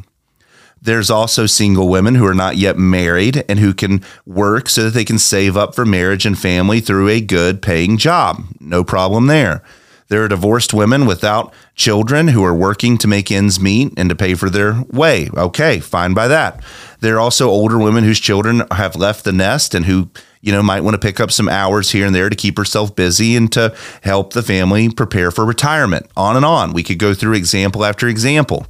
There's 0.87 1.11
also 1.11 1.47
single 1.47 1.89
women 1.89 2.15
who 2.15 2.25
are 2.27 2.35
not 2.35 2.59
yet 2.59 2.79
married 2.79 3.45
and 3.49 3.59
who 3.59 3.75
can 3.75 4.05
work 4.25 4.69
so 4.69 4.85
that 4.85 4.95
they 4.95 5.05
can 5.05 5.19
save 5.19 5.57
up 5.57 5.75
for 5.75 5.85
marriage 5.85 6.25
and 6.25 6.39
family 6.39 6.79
through 6.79 7.09
a 7.09 7.21
good 7.21 7.61
paying 7.61 7.99
job. 7.99 8.45
No 8.61 8.85
problem 8.85 9.27
there. 9.27 9.65
There 10.07 10.23
are 10.23 10.29
divorced 10.29 10.73
women 10.73 11.05
without 11.05 11.53
children 11.75 12.29
who 12.29 12.45
are 12.45 12.55
working 12.55 12.99
to 12.99 13.09
make 13.09 13.33
ends 13.33 13.59
meet 13.59 13.95
and 13.97 14.09
to 14.11 14.15
pay 14.15 14.35
for 14.35 14.49
their 14.49 14.85
way. 14.93 15.29
Okay, 15.37 15.81
fine 15.81 16.15
by 16.15 16.29
that. 16.29 16.63
There 17.01 17.17
are 17.17 17.21
also 17.21 17.49
older 17.49 17.79
women 17.79 18.05
whose 18.05 18.21
children 18.21 18.63
have 18.71 18.95
left 18.95 19.25
the 19.25 19.33
nest 19.33 19.75
and 19.75 19.87
who, 19.87 20.09
you 20.41 20.53
know, 20.53 20.63
might 20.63 20.83
want 20.83 20.95
to 20.95 21.05
pick 21.05 21.19
up 21.19 21.33
some 21.33 21.49
hours 21.49 21.91
here 21.91 22.07
and 22.07 22.15
there 22.15 22.31
to 22.31 22.37
keep 22.37 22.57
herself 22.57 22.95
busy 22.95 23.35
and 23.35 23.51
to 23.55 23.75
help 24.03 24.35
the 24.35 24.43
family 24.45 24.89
prepare 24.89 25.33
for 25.33 25.45
retirement. 25.45 26.07
On 26.17 26.37
and 26.37 26.45
on. 26.45 26.73
We 26.73 26.85
could 26.85 27.01
go 27.01 27.13
through 27.13 27.35
example 27.35 27.85
after 27.85 28.07
example. 28.07 28.69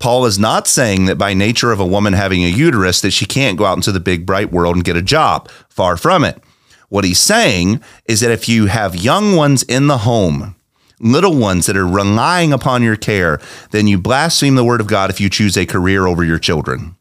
Paul 0.00 0.24
is 0.24 0.38
not 0.38 0.66
saying 0.66 1.04
that 1.04 1.18
by 1.18 1.34
nature 1.34 1.70
of 1.70 1.78
a 1.78 1.86
woman 1.86 2.14
having 2.14 2.42
a 2.42 2.48
uterus 2.48 3.02
that 3.02 3.12
she 3.12 3.26
can't 3.26 3.58
go 3.58 3.66
out 3.66 3.76
into 3.76 3.92
the 3.92 4.00
big 4.00 4.26
bright 4.26 4.50
world 4.50 4.74
and 4.74 4.84
get 4.84 4.96
a 4.96 5.02
job. 5.02 5.48
Far 5.68 5.96
from 5.96 6.24
it. 6.24 6.42
What 6.88 7.04
he's 7.04 7.20
saying 7.20 7.80
is 8.06 8.20
that 8.20 8.32
if 8.32 8.48
you 8.48 8.66
have 8.66 8.96
young 8.96 9.36
ones 9.36 9.62
in 9.62 9.86
the 9.86 9.98
home, 9.98 10.56
little 10.98 11.36
ones 11.36 11.66
that 11.66 11.76
are 11.76 11.86
relying 11.86 12.52
upon 12.52 12.82
your 12.82 12.96
care, 12.96 13.40
then 13.70 13.86
you 13.86 13.98
blaspheme 13.98 14.54
the 14.54 14.64
word 14.64 14.80
of 14.80 14.86
God 14.86 15.10
if 15.10 15.20
you 15.20 15.28
choose 15.28 15.56
a 15.56 15.66
career 15.66 16.06
over 16.06 16.24
your 16.24 16.38
children. 16.38 16.96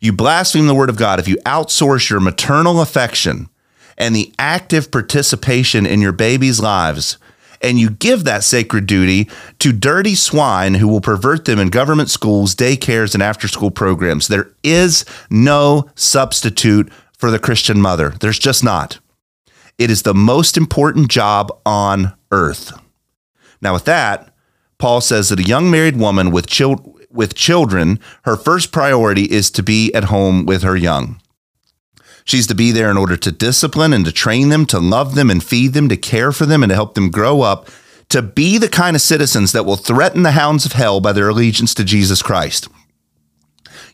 You 0.00 0.12
blaspheme 0.12 0.66
the 0.66 0.74
word 0.74 0.90
of 0.90 0.96
God 0.96 1.20
if 1.20 1.28
you 1.28 1.36
outsource 1.44 2.08
your 2.08 2.20
maternal 2.20 2.80
affection 2.80 3.48
and 3.98 4.16
the 4.16 4.32
active 4.38 4.90
participation 4.90 5.86
in 5.86 6.00
your 6.00 6.12
baby's 6.12 6.60
lives 6.60 7.18
and 7.60 7.78
you 7.78 7.90
give 7.90 8.24
that 8.24 8.44
sacred 8.44 8.86
duty 8.86 9.28
to 9.58 9.72
dirty 9.72 10.14
swine 10.14 10.74
who 10.74 10.88
will 10.88 11.00
pervert 11.00 11.44
them 11.44 11.58
in 11.58 11.68
government 11.68 12.10
schools, 12.10 12.54
daycares, 12.54 13.14
and 13.14 13.22
after 13.22 13.48
school 13.48 13.70
programs. 13.70 14.28
There 14.28 14.52
is 14.62 15.04
no 15.30 15.88
substitute 15.94 16.92
for 17.16 17.30
the 17.30 17.38
Christian 17.38 17.80
mother. 17.80 18.10
There's 18.20 18.38
just 18.38 18.62
not. 18.62 18.98
It 19.78 19.90
is 19.90 20.02
the 20.02 20.14
most 20.14 20.56
important 20.56 21.08
job 21.08 21.50
on 21.66 22.14
earth. 22.30 22.72
Now, 23.60 23.74
with 23.74 23.84
that, 23.84 24.32
Paul 24.78 25.00
says 25.00 25.28
that 25.28 25.40
a 25.40 25.44
young 25.44 25.70
married 25.70 25.96
woman 25.96 26.30
with, 26.30 26.46
chil- 26.46 26.98
with 27.10 27.34
children, 27.34 27.98
her 28.24 28.36
first 28.36 28.72
priority 28.72 29.24
is 29.24 29.50
to 29.52 29.62
be 29.62 29.92
at 29.94 30.04
home 30.04 30.46
with 30.46 30.62
her 30.62 30.76
young. 30.76 31.20
She's 32.26 32.48
to 32.48 32.56
be 32.56 32.72
there 32.72 32.90
in 32.90 32.96
order 32.96 33.16
to 33.16 33.30
discipline 33.30 33.92
and 33.92 34.04
to 34.04 34.10
train 34.10 34.48
them, 34.48 34.66
to 34.66 34.80
love 34.80 35.14
them 35.14 35.30
and 35.30 35.42
feed 35.42 35.74
them, 35.74 35.88
to 35.88 35.96
care 35.96 36.32
for 36.32 36.44
them 36.44 36.64
and 36.64 36.70
to 36.70 36.74
help 36.74 36.94
them 36.94 37.08
grow 37.08 37.42
up, 37.42 37.70
to 38.08 38.20
be 38.20 38.58
the 38.58 38.68
kind 38.68 38.96
of 38.96 39.00
citizens 39.00 39.52
that 39.52 39.64
will 39.64 39.76
threaten 39.76 40.24
the 40.24 40.32
hounds 40.32 40.66
of 40.66 40.72
hell 40.72 41.00
by 41.00 41.12
their 41.12 41.28
allegiance 41.28 41.72
to 41.74 41.84
Jesus 41.84 42.22
Christ. 42.22 42.68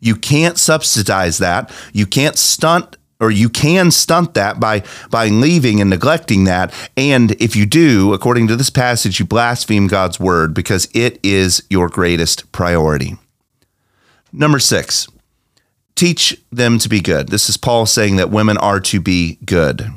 You 0.00 0.16
can't 0.16 0.56
subsidize 0.56 1.38
that. 1.38 1.70
You 1.92 2.06
can't 2.06 2.38
stunt 2.38 2.96
or 3.20 3.30
you 3.30 3.50
can 3.50 3.90
stunt 3.90 4.34
that 4.34 4.58
by 4.58 4.82
by 5.10 5.28
leaving 5.28 5.80
and 5.80 5.88
neglecting 5.90 6.42
that 6.44 6.74
and 6.96 7.30
if 7.40 7.54
you 7.54 7.64
do 7.64 8.12
according 8.12 8.48
to 8.48 8.56
this 8.56 8.68
passage 8.68 9.20
you 9.20 9.24
blaspheme 9.24 9.86
God's 9.86 10.18
word 10.18 10.52
because 10.52 10.88
it 10.92 11.20
is 11.22 11.62
your 11.70 11.88
greatest 11.88 12.50
priority. 12.50 13.16
Number 14.32 14.58
6 14.58 15.06
teach 15.94 16.40
them 16.50 16.78
to 16.78 16.88
be 16.88 17.00
good. 17.00 17.28
This 17.28 17.48
is 17.48 17.56
Paul 17.56 17.86
saying 17.86 18.16
that 18.16 18.30
women 18.30 18.58
are 18.58 18.80
to 18.80 19.00
be 19.00 19.38
good. 19.44 19.90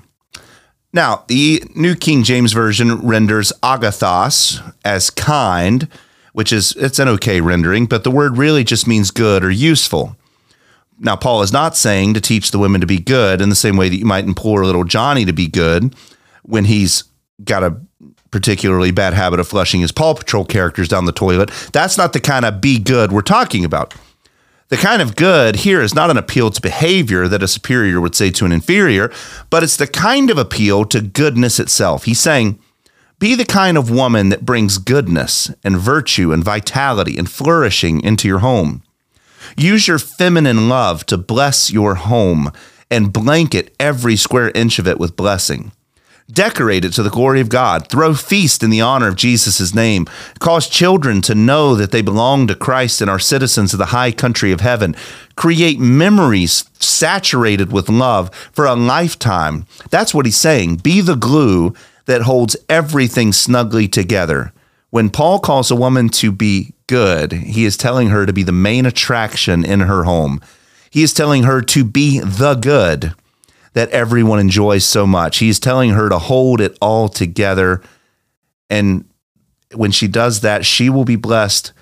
Now, 0.94 1.26
the 1.28 1.64
New 1.76 1.96
King 1.96 2.24
James 2.24 2.54
Version 2.54 3.06
renders 3.06 3.52
agathos 3.62 4.62
as 4.86 5.10
kind, 5.10 5.90
which 6.32 6.54
is 6.54 6.72
it's 6.78 7.00
an 7.00 7.10
okay 7.10 7.42
rendering, 7.42 7.86
but 7.86 8.04
the 8.04 8.12
word 8.12 8.38
really 8.38 8.64
just 8.64 8.88
means 8.88 9.12
good 9.12 9.44
or 9.44 9.52
useful. 9.52 10.16
Now, 10.98 11.18
Paul 11.18 11.42
is 11.42 11.52
not 11.52 11.76
saying 11.76 12.14
to 12.14 12.22
teach 12.22 12.52
the 12.52 12.60
women 12.60 12.80
to 12.80 12.88
be 12.88 13.00
good 13.00 13.42
in 13.42 13.50
the 13.50 13.56
same 13.56 13.76
way 13.76 13.90
that 13.90 13.98
you 13.98 14.06
might 14.06 14.24
implore 14.24 14.66
little 14.66 14.86
Johnny 14.86 15.26
to 15.26 15.34
be 15.34 15.48
good 15.48 15.94
when 16.44 16.64
he's 16.64 17.04
got 17.44 17.64
a 17.64 17.78
particularly 18.32 18.92
bad 18.92 19.14
habit 19.14 19.40
of 19.40 19.48
flushing 19.48 19.82
his 19.82 19.92
Paw 19.92 20.14
Patrol 20.14 20.46
characters 20.46 20.88
down 20.88 21.06
the 21.06 21.12
toilet. 21.12 21.52
That's 21.74 21.98
not 21.98 22.14
the 22.14 22.22
kind 22.22 22.46
of 22.46 22.62
be 22.62 22.80
good 22.80 23.12
we're 23.12 23.22
talking 23.22 23.66
about. 23.66 23.94
The 24.70 24.78
kind 24.78 25.02
of 25.02 25.16
good 25.16 25.58
here 25.58 25.82
is 25.82 25.94
not 25.94 26.10
an 26.10 26.18
appeal 26.18 26.50
to 26.50 26.62
behavior 26.62 27.28
that 27.28 27.44
a 27.44 27.48
superior 27.48 28.02
would 28.02 28.16
say 28.16 28.32
to 28.32 28.46
an 28.46 28.52
inferior, 28.52 29.12
but 29.52 29.62
it's 29.62 29.78
the 29.78 29.86
kind 29.86 30.32
of 30.32 30.40
appeal 30.40 30.86
to 30.86 31.02
goodness 31.02 31.60
itself. 31.60 32.06
He's 32.06 32.20
saying, 32.20 32.58
be 33.20 33.36
the 33.36 33.46
kind 33.46 33.78
of 33.78 33.92
woman 33.92 34.30
that 34.30 34.44
brings 34.46 34.80
goodness 34.80 35.52
and 35.64 35.78
virtue 35.78 36.34
and 36.34 36.44
vitality 36.44 37.16
and 37.18 37.30
flourishing 37.30 38.02
into 38.02 38.28
your 38.28 38.40
home. 38.40 38.82
Use 39.56 39.88
your 39.88 40.00
feminine 40.00 40.68
love 40.68 41.06
to 41.06 41.18
bless 41.18 41.72
your 41.72 41.96
home 41.96 42.52
and 42.90 43.14
blanket 43.14 43.74
every 43.80 44.16
square 44.16 44.52
inch 44.56 44.80
of 44.80 44.88
it 44.88 45.00
with 45.00 45.16
blessing. 45.16 45.72
Decorate 46.32 46.84
it 46.84 46.94
to 46.94 47.04
the 47.04 47.12
glory 47.12 47.40
of 47.40 47.50
God. 47.50 47.88
Throw 47.88 48.16
feast 48.16 48.64
in 48.64 48.72
the 48.72 48.82
honor 48.82 49.08
of 49.08 49.16
Jesus' 49.16 49.76
name. 49.76 50.08
Cause 50.40 50.68
children 50.68 51.22
to 51.22 51.36
know 51.36 51.76
that 51.76 51.92
they 51.92 52.02
belong 52.02 52.48
to 52.48 52.56
Christ 52.56 53.00
and 53.00 53.10
are 53.12 53.20
citizens 53.20 53.74
of 53.74 53.78
the 53.80 53.88
high 53.88 54.12
country 54.12 54.52
of 54.52 54.60
heaven. 54.60 54.96
Create 55.36 55.80
memories 55.80 56.68
saturated 56.80 57.72
with 57.72 57.90
love 57.90 58.34
for 58.52 58.66
a 58.66 58.74
lifetime. 58.74 59.68
That's 59.92 60.16
what 60.16 60.26
he's 60.26 60.38
saying. 60.38 60.78
Be 60.78 61.00
the 61.00 61.16
glue 61.16 61.76
that 62.06 62.24
holds 62.24 62.56
everything 62.70 63.32
snugly 63.32 63.88
together. 63.88 64.52
When 64.90 65.12
Paul 65.12 65.40
calls 65.40 65.70
a 65.70 65.76
woman 65.76 66.10
to 66.10 66.32
be 66.32 66.74
good, 66.88 67.34
he 67.34 67.66
is 67.66 67.78
telling 67.78 68.10
her 68.10 68.26
to 68.26 68.34
be 68.34 68.44
the 68.44 68.52
main 68.52 68.88
attraction 68.88 69.64
in 69.64 69.82
her 69.82 70.06
home. 70.06 70.42
He 70.90 71.04
is 71.04 71.14
telling 71.14 71.44
her 71.44 71.62
to 71.62 71.84
be 71.84 72.20
the 72.20 72.56
good 72.56 73.14
that 73.76 73.90
everyone 73.90 74.40
enjoys 74.40 74.86
so 74.86 75.06
much. 75.06 75.38
He's 75.38 75.60
telling 75.60 75.92
her 75.92 76.10
to 76.10 76.18
hold 76.18 76.62
it 76.62 76.78
all 76.82 77.10
together. 77.10 77.84
And 78.70 79.06
when 79.74 79.92
she 79.92 80.08
does 80.08 80.42
that, 80.42 80.66
she 80.66 80.90
will 80.90 81.06
be 81.06 81.18
blessed 81.18 81.74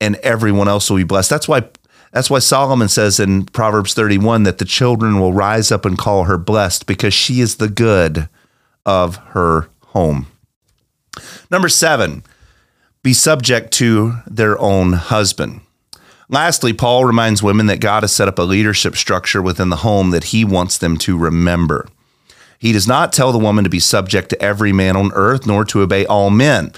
and 0.00 0.14
everyone 0.16 0.68
else 0.68 0.88
will 0.88 0.96
be 0.96 1.04
blessed. 1.04 1.28
That's 1.28 1.48
why 1.48 1.64
that's 2.12 2.30
why 2.30 2.40
Solomon 2.40 2.88
says 2.88 3.20
in 3.20 3.44
Proverbs 3.46 3.94
31 3.94 4.42
that 4.44 4.58
the 4.58 4.64
children 4.64 5.20
will 5.20 5.32
rise 5.32 5.70
up 5.70 5.84
and 5.84 5.96
call 5.96 6.24
her 6.24 6.38
blessed 6.38 6.86
because 6.86 7.14
she 7.14 7.40
is 7.40 7.56
the 7.56 7.68
good 7.68 8.28
of 8.84 9.16
her 9.16 9.68
home. 9.88 10.26
Number 11.50 11.68
7, 11.68 12.24
be 13.04 13.12
subject 13.12 13.72
to 13.74 14.14
their 14.26 14.58
own 14.58 14.94
husband. 14.94 15.60
Lastly, 16.30 16.72
Paul 16.72 17.04
reminds 17.04 17.42
women 17.42 17.66
that 17.66 17.80
God 17.80 18.04
has 18.04 18.12
set 18.12 18.28
up 18.28 18.38
a 18.38 18.42
leadership 18.42 18.94
structure 18.94 19.42
within 19.42 19.68
the 19.68 19.76
home 19.76 20.10
that 20.10 20.24
he 20.24 20.44
wants 20.44 20.78
them 20.78 20.96
to 20.98 21.18
remember. 21.18 21.88
He 22.56 22.72
does 22.72 22.86
not 22.86 23.12
tell 23.12 23.32
the 23.32 23.38
woman 23.38 23.64
to 23.64 23.70
be 23.70 23.80
subject 23.80 24.30
to 24.30 24.40
every 24.40 24.72
man 24.72 24.96
on 24.96 25.10
earth, 25.14 25.44
nor 25.44 25.64
to 25.64 25.80
obey 25.80 26.06
all 26.06 26.30
men, 26.30 26.72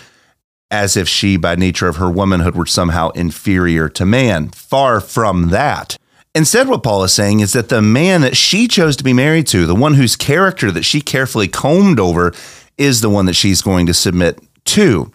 as 0.70 0.96
if 0.96 1.06
she, 1.06 1.36
by 1.36 1.54
nature 1.54 1.86
of 1.86 1.96
her 1.96 2.10
womanhood, 2.10 2.54
were 2.54 2.64
somehow 2.64 3.10
inferior 3.10 3.90
to 3.90 4.06
man. 4.06 4.48
Far 4.48 5.00
from 5.00 5.50
that. 5.50 5.98
Instead, 6.34 6.66
what 6.66 6.82
Paul 6.82 7.04
is 7.04 7.12
saying 7.12 7.40
is 7.40 7.52
that 7.52 7.68
the 7.68 7.82
man 7.82 8.22
that 8.22 8.38
she 8.38 8.66
chose 8.66 8.96
to 8.96 9.04
be 9.04 9.12
married 9.12 9.46
to, 9.48 9.66
the 9.66 9.74
one 9.74 9.94
whose 9.94 10.16
character 10.16 10.70
that 10.70 10.84
she 10.84 11.02
carefully 11.02 11.46
combed 11.46 12.00
over, 12.00 12.32
is 12.78 13.02
the 13.02 13.10
one 13.10 13.26
that 13.26 13.34
she's 13.34 13.60
going 13.60 13.84
to 13.84 13.92
submit 13.92 14.38
to 14.64 15.12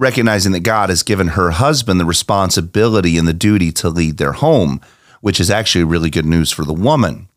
recognizing 0.00 0.52
that 0.52 0.60
God 0.60 0.88
has 0.88 1.02
given 1.02 1.28
her 1.28 1.50
husband 1.50 2.00
the 2.00 2.06
responsibility 2.06 3.18
and 3.18 3.28
the 3.28 3.34
duty 3.34 3.70
to 3.72 3.90
lead 3.90 4.16
their 4.16 4.32
home, 4.32 4.80
which 5.20 5.38
is 5.38 5.50
actually 5.50 5.84
really 5.84 6.08
good 6.08 6.24
news 6.24 6.50
for 6.50 6.64
the 6.64 6.72
woman. 6.72 7.28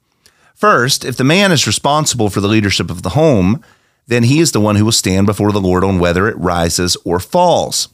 First, 0.55 1.03
if 1.03 1.17
the 1.17 1.25
man 1.25 1.51
is 1.51 1.67
responsible 1.67 2.29
for 2.29 2.39
the 2.39 2.47
leadership 2.47 2.89
of 2.89 3.01
the 3.01 3.09
home, 3.09 3.61
then 4.07 4.23
he 4.23 4.39
is 4.39 4.53
the 4.53 4.61
one 4.61 4.77
who 4.77 4.85
will 4.85 4.93
stand 4.93 5.27
before 5.27 5.51
the 5.51 5.59
Lord 5.59 5.83
on 5.83 5.99
whether 5.99 6.25
it 6.29 6.37
rises 6.37 6.95
or 7.03 7.19
falls. 7.19 7.89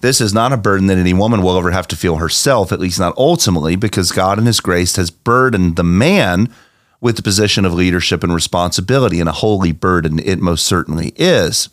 This 0.00 0.22
is 0.22 0.32
not 0.32 0.54
a 0.54 0.56
burden 0.56 0.86
that 0.86 0.96
any 0.96 1.12
woman 1.12 1.42
will 1.42 1.58
ever 1.58 1.70
have 1.70 1.88
to 1.88 1.96
feel 1.96 2.16
herself, 2.16 2.72
at 2.72 2.80
least 2.80 2.98
not 2.98 3.16
ultimately, 3.18 3.76
because 3.76 4.10
God 4.10 4.38
in 4.38 4.46
His 4.46 4.60
grace 4.60 4.96
has 4.96 5.10
burdened 5.10 5.76
the 5.76 5.84
man 5.84 6.48
with 7.02 7.16
the 7.16 7.22
position 7.22 7.66
of 7.66 7.74
leadership 7.74 8.24
and 8.24 8.32
responsibility, 8.32 9.20
and 9.20 9.28
a 9.28 9.32
holy 9.32 9.72
burden 9.72 10.18
it 10.18 10.38
most 10.38 10.64
certainly 10.64 11.12
is. 11.16 11.68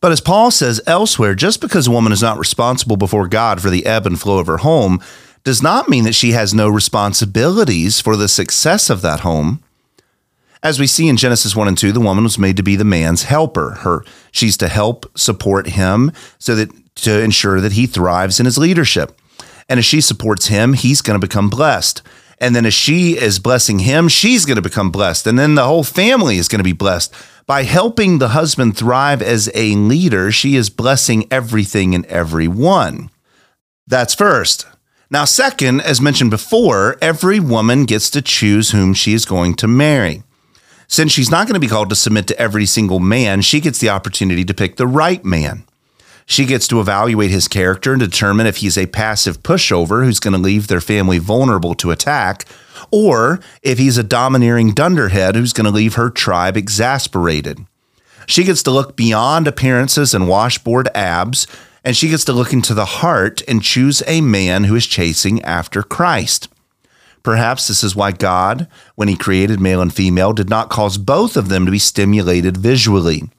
But 0.00 0.12
as 0.12 0.20
Paul 0.20 0.50
says 0.50 0.80
elsewhere, 0.86 1.34
just 1.34 1.60
because 1.60 1.86
a 1.86 1.90
woman 1.90 2.12
is 2.12 2.22
not 2.22 2.38
responsible 2.38 2.96
before 2.96 3.28
God 3.28 3.60
for 3.60 3.70
the 3.70 3.86
ebb 3.86 4.06
and 4.06 4.20
flow 4.20 4.38
of 4.38 4.46
her 4.46 4.58
home 4.58 5.00
does 5.44 5.62
not 5.62 5.88
mean 5.88 6.04
that 6.04 6.14
she 6.14 6.32
has 6.32 6.54
no 6.54 6.68
responsibilities 6.68 8.00
for 8.00 8.16
the 8.16 8.28
success 8.28 8.90
of 8.90 9.02
that 9.02 9.20
home. 9.20 9.62
As 10.62 10.80
we 10.80 10.86
see 10.86 11.08
in 11.08 11.16
Genesis 11.16 11.54
1 11.54 11.68
and 11.68 11.78
2, 11.78 11.92
the 11.92 12.00
woman 12.00 12.24
was 12.24 12.38
made 12.38 12.56
to 12.56 12.62
be 12.62 12.76
the 12.76 12.84
man's 12.84 13.24
helper. 13.24 13.70
Her 13.80 14.04
she's 14.32 14.56
to 14.58 14.68
help 14.68 15.06
support 15.16 15.68
him 15.68 16.12
so 16.38 16.54
that 16.54 16.70
to 16.96 17.22
ensure 17.22 17.60
that 17.60 17.72
he 17.72 17.86
thrives 17.86 18.40
in 18.40 18.46
his 18.46 18.58
leadership. 18.58 19.18
And 19.68 19.78
as 19.78 19.84
she 19.84 20.00
supports 20.00 20.48
him, 20.48 20.72
he's 20.72 21.00
going 21.00 21.20
to 21.20 21.26
become 21.26 21.48
blessed. 21.48 22.02
And 22.40 22.54
then 22.54 22.66
as 22.66 22.74
she 22.74 23.16
is 23.16 23.38
blessing 23.38 23.80
him, 23.80 24.08
she's 24.08 24.44
going 24.44 24.56
to 24.56 24.62
become 24.62 24.90
blessed. 24.90 25.26
And 25.26 25.38
then 25.38 25.54
the 25.54 25.64
whole 25.64 25.84
family 25.84 26.38
is 26.38 26.48
going 26.48 26.60
to 26.60 26.64
be 26.64 26.72
blessed. 26.72 27.14
By 27.48 27.62
helping 27.62 28.18
the 28.18 28.28
husband 28.28 28.76
thrive 28.76 29.22
as 29.22 29.50
a 29.54 29.74
leader, 29.74 30.30
she 30.30 30.54
is 30.54 30.68
blessing 30.68 31.26
everything 31.30 31.94
and 31.94 32.04
everyone. 32.04 33.08
That's 33.86 34.14
first. 34.14 34.66
Now, 35.10 35.24
second, 35.24 35.80
as 35.80 35.98
mentioned 35.98 36.30
before, 36.30 36.98
every 37.00 37.40
woman 37.40 37.86
gets 37.86 38.10
to 38.10 38.20
choose 38.20 38.72
whom 38.72 38.92
she 38.92 39.14
is 39.14 39.24
going 39.24 39.54
to 39.54 39.66
marry. 39.66 40.24
Since 40.88 41.12
she's 41.12 41.30
not 41.30 41.46
going 41.46 41.54
to 41.54 41.66
be 41.66 41.68
called 41.68 41.88
to 41.88 41.96
submit 41.96 42.26
to 42.26 42.38
every 42.38 42.66
single 42.66 43.00
man, 43.00 43.40
she 43.40 43.60
gets 43.60 43.78
the 43.78 43.88
opportunity 43.88 44.44
to 44.44 44.52
pick 44.52 44.76
the 44.76 44.86
right 44.86 45.24
man. 45.24 45.64
She 46.30 46.44
gets 46.44 46.68
to 46.68 46.78
evaluate 46.78 47.30
his 47.30 47.48
character 47.48 47.94
and 47.94 48.00
determine 48.00 48.46
if 48.46 48.58
he's 48.58 48.76
a 48.76 48.84
passive 48.84 49.42
pushover 49.42 50.04
who's 50.04 50.20
going 50.20 50.34
to 50.34 50.38
leave 50.38 50.68
their 50.68 50.82
family 50.82 51.16
vulnerable 51.18 51.74
to 51.76 51.90
attack, 51.90 52.44
or 52.90 53.40
if 53.62 53.78
he's 53.78 53.96
a 53.96 54.02
domineering 54.02 54.74
dunderhead 54.74 55.36
who's 55.36 55.54
going 55.54 55.64
to 55.64 55.70
leave 55.70 55.94
her 55.94 56.10
tribe 56.10 56.54
exasperated. 56.54 57.64
She 58.26 58.44
gets 58.44 58.62
to 58.64 58.70
look 58.70 58.94
beyond 58.94 59.48
appearances 59.48 60.12
and 60.12 60.28
washboard 60.28 60.90
abs, 60.94 61.46
and 61.82 61.96
she 61.96 62.10
gets 62.10 62.26
to 62.26 62.34
look 62.34 62.52
into 62.52 62.74
the 62.74 62.84
heart 62.84 63.40
and 63.48 63.62
choose 63.62 64.02
a 64.06 64.20
man 64.20 64.64
who 64.64 64.76
is 64.76 64.86
chasing 64.86 65.40
after 65.44 65.82
Christ. 65.82 66.50
Perhaps 67.22 67.68
this 67.68 67.82
is 67.82 67.96
why 67.96 68.12
God, 68.12 68.68
when 68.96 69.08
he 69.08 69.16
created 69.16 69.60
male 69.60 69.80
and 69.80 69.94
female, 69.94 70.34
did 70.34 70.50
not 70.50 70.68
cause 70.68 70.98
both 70.98 71.38
of 71.38 71.48
them 71.48 71.64
to 71.64 71.72
be 71.72 71.78
stimulated 71.78 72.58
visually. 72.58 73.30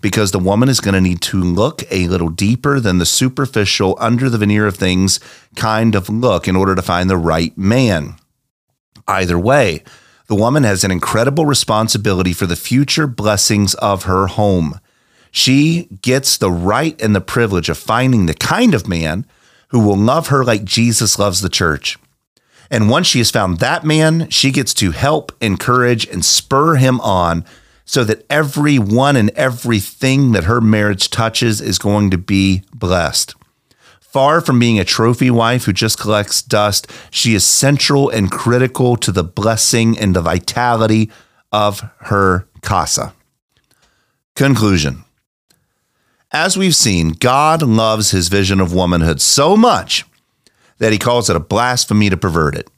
Because 0.00 0.30
the 0.30 0.38
woman 0.38 0.68
is 0.68 0.80
going 0.80 0.94
to 0.94 1.00
need 1.00 1.20
to 1.22 1.40
look 1.40 1.82
a 1.90 2.08
little 2.08 2.28
deeper 2.28 2.80
than 2.80 2.98
the 2.98 3.06
superficial, 3.06 3.96
under 4.00 4.28
the 4.28 4.38
veneer 4.38 4.66
of 4.66 4.76
things 4.76 5.20
kind 5.56 5.94
of 5.94 6.08
look 6.08 6.48
in 6.48 6.56
order 6.56 6.74
to 6.74 6.82
find 6.82 7.08
the 7.08 7.16
right 7.16 7.56
man. 7.56 8.16
Either 9.08 9.38
way, 9.38 9.82
the 10.26 10.34
woman 10.34 10.62
has 10.62 10.84
an 10.84 10.90
incredible 10.90 11.46
responsibility 11.46 12.32
for 12.32 12.46
the 12.46 12.56
future 12.56 13.06
blessings 13.06 13.74
of 13.74 14.04
her 14.04 14.28
home. 14.28 14.80
She 15.30 15.88
gets 16.02 16.36
the 16.36 16.50
right 16.50 17.00
and 17.02 17.14
the 17.14 17.20
privilege 17.20 17.68
of 17.68 17.78
finding 17.78 18.26
the 18.26 18.34
kind 18.34 18.74
of 18.74 18.88
man 18.88 19.26
who 19.68 19.80
will 19.80 19.96
love 19.96 20.28
her 20.28 20.44
like 20.44 20.64
Jesus 20.64 21.18
loves 21.18 21.40
the 21.40 21.48
church. 21.48 21.98
And 22.70 22.88
once 22.88 23.06
she 23.06 23.18
has 23.18 23.30
found 23.30 23.58
that 23.58 23.84
man, 23.84 24.30
she 24.30 24.50
gets 24.50 24.72
to 24.74 24.92
help, 24.92 25.32
encourage, 25.42 26.06
and 26.06 26.24
spur 26.24 26.76
him 26.76 27.00
on 27.00 27.44
so 27.92 28.04
that 28.04 28.24
everyone 28.30 29.16
and 29.16 29.28
everything 29.36 30.32
that 30.32 30.44
her 30.44 30.62
marriage 30.62 31.10
touches 31.10 31.60
is 31.60 31.78
going 31.78 32.10
to 32.10 32.16
be 32.16 32.62
blessed. 32.72 33.34
Far 34.00 34.40
from 34.40 34.58
being 34.58 34.80
a 34.80 34.84
trophy 34.84 35.30
wife 35.30 35.64
who 35.64 35.74
just 35.74 35.98
collects 35.98 36.40
dust, 36.40 36.90
she 37.10 37.34
is 37.34 37.44
central 37.44 38.08
and 38.08 38.30
critical 38.30 38.96
to 38.96 39.12
the 39.12 39.22
blessing 39.22 39.98
and 39.98 40.16
the 40.16 40.22
vitality 40.22 41.10
of 41.52 41.82
her 41.98 42.48
casa. 42.62 43.12
Conclusion 44.36 45.04
As 46.30 46.56
we've 46.56 46.74
seen, 46.74 47.10
God 47.10 47.60
loves 47.62 48.10
his 48.10 48.28
vision 48.28 48.58
of 48.58 48.72
womanhood 48.72 49.20
so 49.20 49.54
much 49.54 50.06
that 50.78 50.92
he 50.92 50.98
calls 50.98 51.28
it 51.28 51.36
a 51.36 51.40
blasphemy 51.40 52.08
to 52.08 52.16
pervert 52.16 52.54
it. 52.54 52.70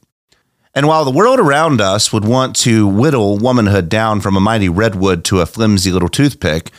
And 0.77 0.89
while 0.89 1.05
the 1.05 1.13
world 1.13 1.39
around 1.39 1.81
us 1.81 2.13
would 2.13 2.25
want 2.25 2.57
to 2.57 2.89
whittle 2.89 3.39
womanhood 3.39 3.89
down 3.89 4.21
from 4.21 4.37
a 4.37 4.41
mighty 4.41 4.69
redwood 4.69 5.25
to 5.27 5.41
a 5.41 5.47
flimsy 5.47 5.93
little 5.93 6.09
toothpick, 6.09 6.73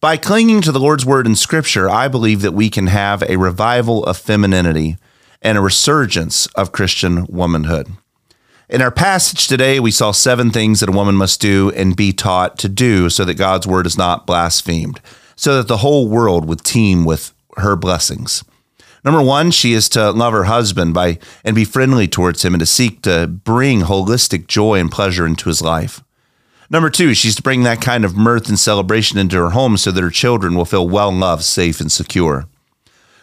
by 0.00 0.16
clinging 0.16 0.60
to 0.62 0.70
the 0.70 0.78
Lord's 0.78 1.04
word 1.04 1.26
in 1.26 1.34
scripture, 1.34 1.90
I 1.90 2.06
believe 2.06 2.42
that 2.42 2.54
we 2.54 2.70
can 2.70 2.86
have 2.86 3.22
a 3.22 3.36
revival 3.36 4.04
of 4.04 4.16
femininity 4.16 4.96
and 5.40 5.58
a 5.58 5.60
resurgence 5.60 6.46
of 6.54 6.70
Christian 6.70 7.26
womanhood. 7.26 7.88
In 8.68 8.80
our 8.80 8.92
passage 8.92 9.48
today, 9.48 9.80
we 9.80 9.90
saw 9.90 10.12
seven 10.12 10.50
things 10.50 10.78
that 10.78 10.88
a 10.88 10.92
woman 10.92 11.16
must 11.16 11.40
do 11.40 11.70
and 11.72 11.96
be 11.96 12.12
taught 12.12 12.58
to 12.58 12.68
do 12.68 13.10
so 13.10 13.24
that 13.24 13.34
God's 13.34 13.66
word 13.66 13.86
is 13.86 13.98
not 13.98 14.26
blasphemed, 14.26 15.00
so 15.34 15.56
that 15.56 15.66
the 15.66 15.78
whole 15.78 16.08
world 16.08 16.46
would 16.46 16.62
teem 16.64 17.04
with 17.04 17.34
her 17.56 17.74
blessings. 17.74 18.44
Number 19.04 19.22
one, 19.22 19.50
she 19.50 19.72
is 19.72 19.88
to 19.90 20.10
love 20.12 20.32
her 20.32 20.44
husband 20.44 20.94
by 20.94 21.18
and 21.44 21.56
be 21.56 21.64
friendly 21.64 22.06
towards 22.06 22.44
him 22.44 22.54
and 22.54 22.60
to 22.60 22.66
seek 22.66 23.02
to 23.02 23.26
bring 23.26 23.80
holistic 23.80 24.46
joy 24.46 24.78
and 24.78 24.90
pleasure 24.90 25.26
into 25.26 25.48
his 25.48 25.60
life. 25.60 26.02
Number 26.70 26.88
two, 26.88 27.12
she's 27.12 27.34
to 27.34 27.42
bring 27.42 27.64
that 27.64 27.82
kind 27.82 28.04
of 28.04 28.16
mirth 28.16 28.48
and 28.48 28.58
celebration 28.58 29.18
into 29.18 29.36
her 29.36 29.50
home 29.50 29.76
so 29.76 29.90
that 29.90 30.02
her 30.02 30.10
children 30.10 30.54
will 30.54 30.64
feel 30.64 30.88
well 30.88 31.12
loved, 31.12 31.42
safe, 31.42 31.80
and 31.80 31.90
secure. 31.90 32.46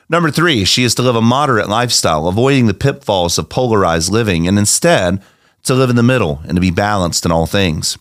Number 0.10 0.30
three, 0.30 0.66
she 0.66 0.84
is 0.84 0.94
to 0.96 1.02
live 1.02 1.16
a 1.16 1.22
moderate 1.22 1.70
lifestyle, 1.70 2.28
avoiding 2.28 2.66
the 2.66 2.74
pitfalls 2.74 3.38
of 3.38 3.50
polarized 3.50 4.12
living, 4.12 4.48
and 4.48 4.60
instead 4.60 5.22
to 5.64 5.76
live 5.76 5.90
in 5.90 5.96
the 5.96 6.04
middle 6.04 6.42
and 6.44 6.56
to 6.56 6.62
be 6.62 6.72
balanced 6.72 7.26
in 7.26 7.32
all 7.32 7.46
things. 7.46 7.98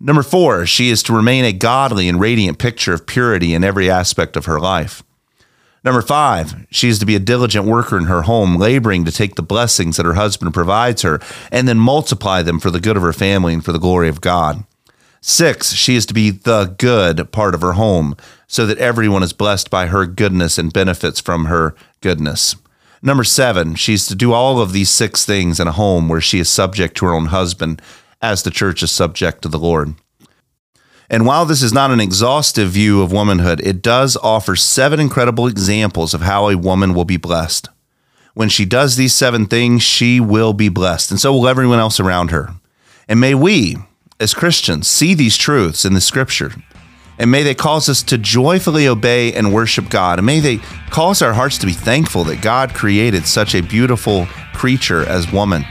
Number 0.00 0.22
four, 0.22 0.66
she 0.66 0.90
is 0.90 1.02
to 1.04 1.14
remain 1.14 1.44
a 1.44 1.52
godly 1.52 2.08
and 2.08 2.20
radiant 2.20 2.58
picture 2.58 2.92
of 2.92 3.06
purity 3.06 3.54
in 3.54 3.62
every 3.62 3.90
aspect 3.90 4.36
of 4.36 4.46
her 4.46 4.58
life. 4.58 5.02
Number 5.84 6.00
five, 6.00 6.66
she 6.70 6.88
is 6.88 6.98
to 7.00 7.06
be 7.06 7.14
a 7.14 7.20
diligent 7.20 7.66
worker 7.66 7.98
in 7.98 8.04
her 8.04 8.22
home, 8.22 8.56
laboring 8.56 9.04
to 9.04 9.12
take 9.12 9.34
the 9.34 9.42
blessings 9.42 9.98
that 9.98 10.06
her 10.06 10.14
husband 10.14 10.54
provides 10.54 11.02
her 11.02 11.20
and 11.52 11.68
then 11.68 11.78
multiply 11.78 12.40
them 12.40 12.58
for 12.58 12.70
the 12.70 12.80
good 12.80 12.96
of 12.96 13.02
her 13.02 13.12
family 13.12 13.52
and 13.52 13.62
for 13.62 13.72
the 13.72 13.78
glory 13.78 14.08
of 14.08 14.22
God. 14.22 14.64
Six, 15.20 15.72
she 15.72 15.94
is 15.94 16.06
to 16.06 16.14
be 16.14 16.30
the 16.30 16.74
good 16.78 17.30
part 17.32 17.54
of 17.54 17.60
her 17.60 17.72
home 17.72 18.16
so 18.46 18.64
that 18.66 18.78
everyone 18.78 19.22
is 19.22 19.34
blessed 19.34 19.70
by 19.70 19.86
her 19.86 20.06
goodness 20.06 20.58
and 20.58 20.72
benefits 20.72 21.20
from 21.20 21.46
her 21.46 21.74
goodness. 22.00 22.56
Number 23.02 23.24
seven, 23.24 23.74
she's 23.74 24.06
to 24.06 24.14
do 24.14 24.32
all 24.32 24.60
of 24.60 24.72
these 24.72 24.88
six 24.88 25.26
things 25.26 25.60
in 25.60 25.68
a 25.68 25.72
home 25.72 26.08
where 26.08 26.20
she 26.22 26.38
is 26.38 26.48
subject 26.48 26.96
to 26.96 27.06
her 27.06 27.14
own 27.14 27.26
husband 27.26 27.82
as 28.22 28.42
the 28.42 28.50
church 28.50 28.82
is 28.82 28.90
subject 28.90 29.42
to 29.42 29.48
the 29.48 29.58
Lord. 29.58 29.94
And 31.10 31.26
while 31.26 31.44
this 31.44 31.62
is 31.62 31.72
not 31.72 31.90
an 31.90 32.00
exhaustive 32.00 32.70
view 32.70 33.02
of 33.02 33.12
womanhood, 33.12 33.60
it 33.60 33.82
does 33.82 34.16
offer 34.16 34.56
seven 34.56 35.00
incredible 35.00 35.46
examples 35.46 36.14
of 36.14 36.22
how 36.22 36.48
a 36.48 36.56
woman 36.56 36.94
will 36.94 37.04
be 37.04 37.16
blessed. 37.16 37.68
When 38.32 38.48
she 38.48 38.64
does 38.64 38.96
these 38.96 39.14
seven 39.14 39.46
things, 39.46 39.82
she 39.82 40.18
will 40.18 40.52
be 40.52 40.68
blessed, 40.68 41.10
and 41.10 41.20
so 41.20 41.32
will 41.32 41.46
everyone 41.46 41.78
else 41.78 42.00
around 42.00 42.30
her. 42.30 42.50
And 43.06 43.20
may 43.20 43.34
we, 43.34 43.76
as 44.18 44.34
Christians 44.34 44.88
see 44.88 45.14
these 45.14 45.36
truths 45.36 45.84
in 45.84 45.94
the 45.94 46.00
scripture. 46.00 46.52
And 47.16 47.30
may 47.30 47.44
they 47.44 47.54
cause 47.54 47.88
us 47.88 48.02
to 48.04 48.18
joyfully 48.18 48.88
obey 48.88 49.32
and 49.34 49.54
worship 49.54 49.88
God. 49.88 50.18
And 50.18 50.26
may 50.26 50.40
they 50.40 50.58
cause 50.90 51.22
our 51.22 51.32
hearts 51.32 51.58
to 51.58 51.66
be 51.66 51.72
thankful 51.72 52.24
that 52.24 52.42
God 52.42 52.74
created 52.74 53.26
such 53.26 53.54
a 53.54 53.62
beautiful 53.62 54.26
creature 54.52 55.06
as 55.06 55.30
woman. 55.30 55.64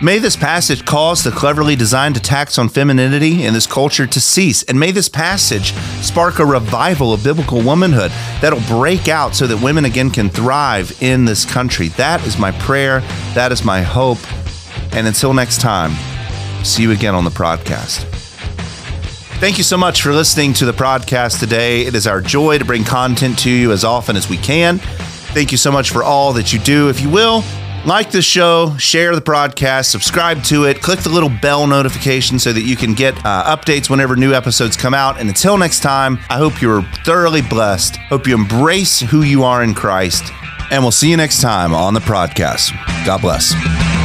May 0.00 0.18
this 0.18 0.36
passage 0.36 0.84
cause 0.84 1.24
the 1.24 1.30
cleverly 1.30 1.74
designed 1.74 2.16
attacks 2.16 2.56
on 2.58 2.68
femininity 2.68 3.44
in 3.44 3.52
this 3.52 3.66
culture 3.66 4.06
to 4.06 4.20
cease. 4.20 4.62
And 4.62 4.78
may 4.78 4.92
this 4.92 5.08
passage 5.08 5.72
spark 6.02 6.38
a 6.38 6.46
revival 6.46 7.12
of 7.12 7.24
biblical 7.24 7.60
womanhood 7.60 8.12
that'll 8.40 8.60
break 8.68 9.08
out 9.08 9.34
so 9.34 9.46
that 9.48 9.62
women 9.62 9.84
again 9.84 10.10
can 10.10 10.28
thrive 10.28 11.02
in 11.02 11.24
this 11.24 11.44
country. 11.44 11.88
That 11.88 12.24
is 12.26 12.38
my 12.38 12.52
prayer. 12.52 13.00
That 13.34 13.50
is 13.50 13.64
my 13.64 13.82
hope. 13.82 14.18
And 14.92 15.06
until 15.06 15.34
next 15.34 15.60
time, 15.60 15.92
See 16.64 16.82
you 16.82 16.90
again 16.90 17.14
on 17.14 17.24
the 17.24 17.30
podcast. 17.30 18.04
Thank 19.38 19.58
you 19.58 19.64
so 19.64 19.76
much 19.76 20.02
for 20.02 20.12
listening 20.12 20.52
to 20.54 20.66
the 20.66 20.72
podcast 20.72 21.38
today. 21.38 21.82
It 21.82 21.94
is 21.94 22.06
our 22.06 22.20
joy 22.20 22.58
to 22.58 22.64
bring 22.64 22.82
content 22.82 23.38
to 23.40 23.50
you 23.50 23.70
as 23.70 23.84
often 23.84 24.16
as 24.16 24.28
we 24.28 24.36
can. 24.36 24.78
Thank 24.78 25.52
you 25.52 25.58
so 25.58 25.70
much 25.70 25.90
for 25.90 26.02
all 26.02 26.32
that 26.32 26.52
you 26.52 26.58
do. 26.58 26.88
If 26.88 27.00
you 27.00 27.08
will, 27.08 27.42
like 27.86 28.10
the 28.10 28.22
show, 28.22 28.76
share 28.78 29.14
the 29.14 29.22
podcast, 29.22 29.86
subscribe 29.86 30.42
to 30.44 30.64
it, 30.64 30.80
click 30.82 31.00
the 31.00 31.08
little 31.08 31.30
bell 31.30 31.66
notification 31.66 32.38
so 32.38 32.52
that 32.52 32.62
you 32.62 32.76
can 32.76 32.94
get 32.94 33.14
uh, 33.24 33.56
updates 33.56 33.88
whenever 33.88 34.16
new 34.16 34.32
episodes 34.32 34.76
come 34.76 34.94
out. 34.94 35.18
And 35.18 35.28
until 35.28 35.56
next 35.56 35.80
time, 35.80 36.18
I 36.28 36.36
hope 36.36 36.60
you're 36.60 36.82
thoroughly 37.04 37.42
blessed. 37.42 37.96
Hope 37.96 38.26
you 38.26 38.34
embrace 38.34 39.00
who 39.00 39.22
you 39.22 39.44
are 39.44 39.62
in 39.62 39.74
Christ. 39.74 40.32
And 40.70 40.82
we'll 40.82 40.92
see 40.92 41.10
you 41.10 41.16
next 41.16 41.40
time 41.40 41.74
on 41.74 41.94
the 41.94 42.00
podcast. 42.00 42.72
God 43.06 43.20
bless. 43.20 43.97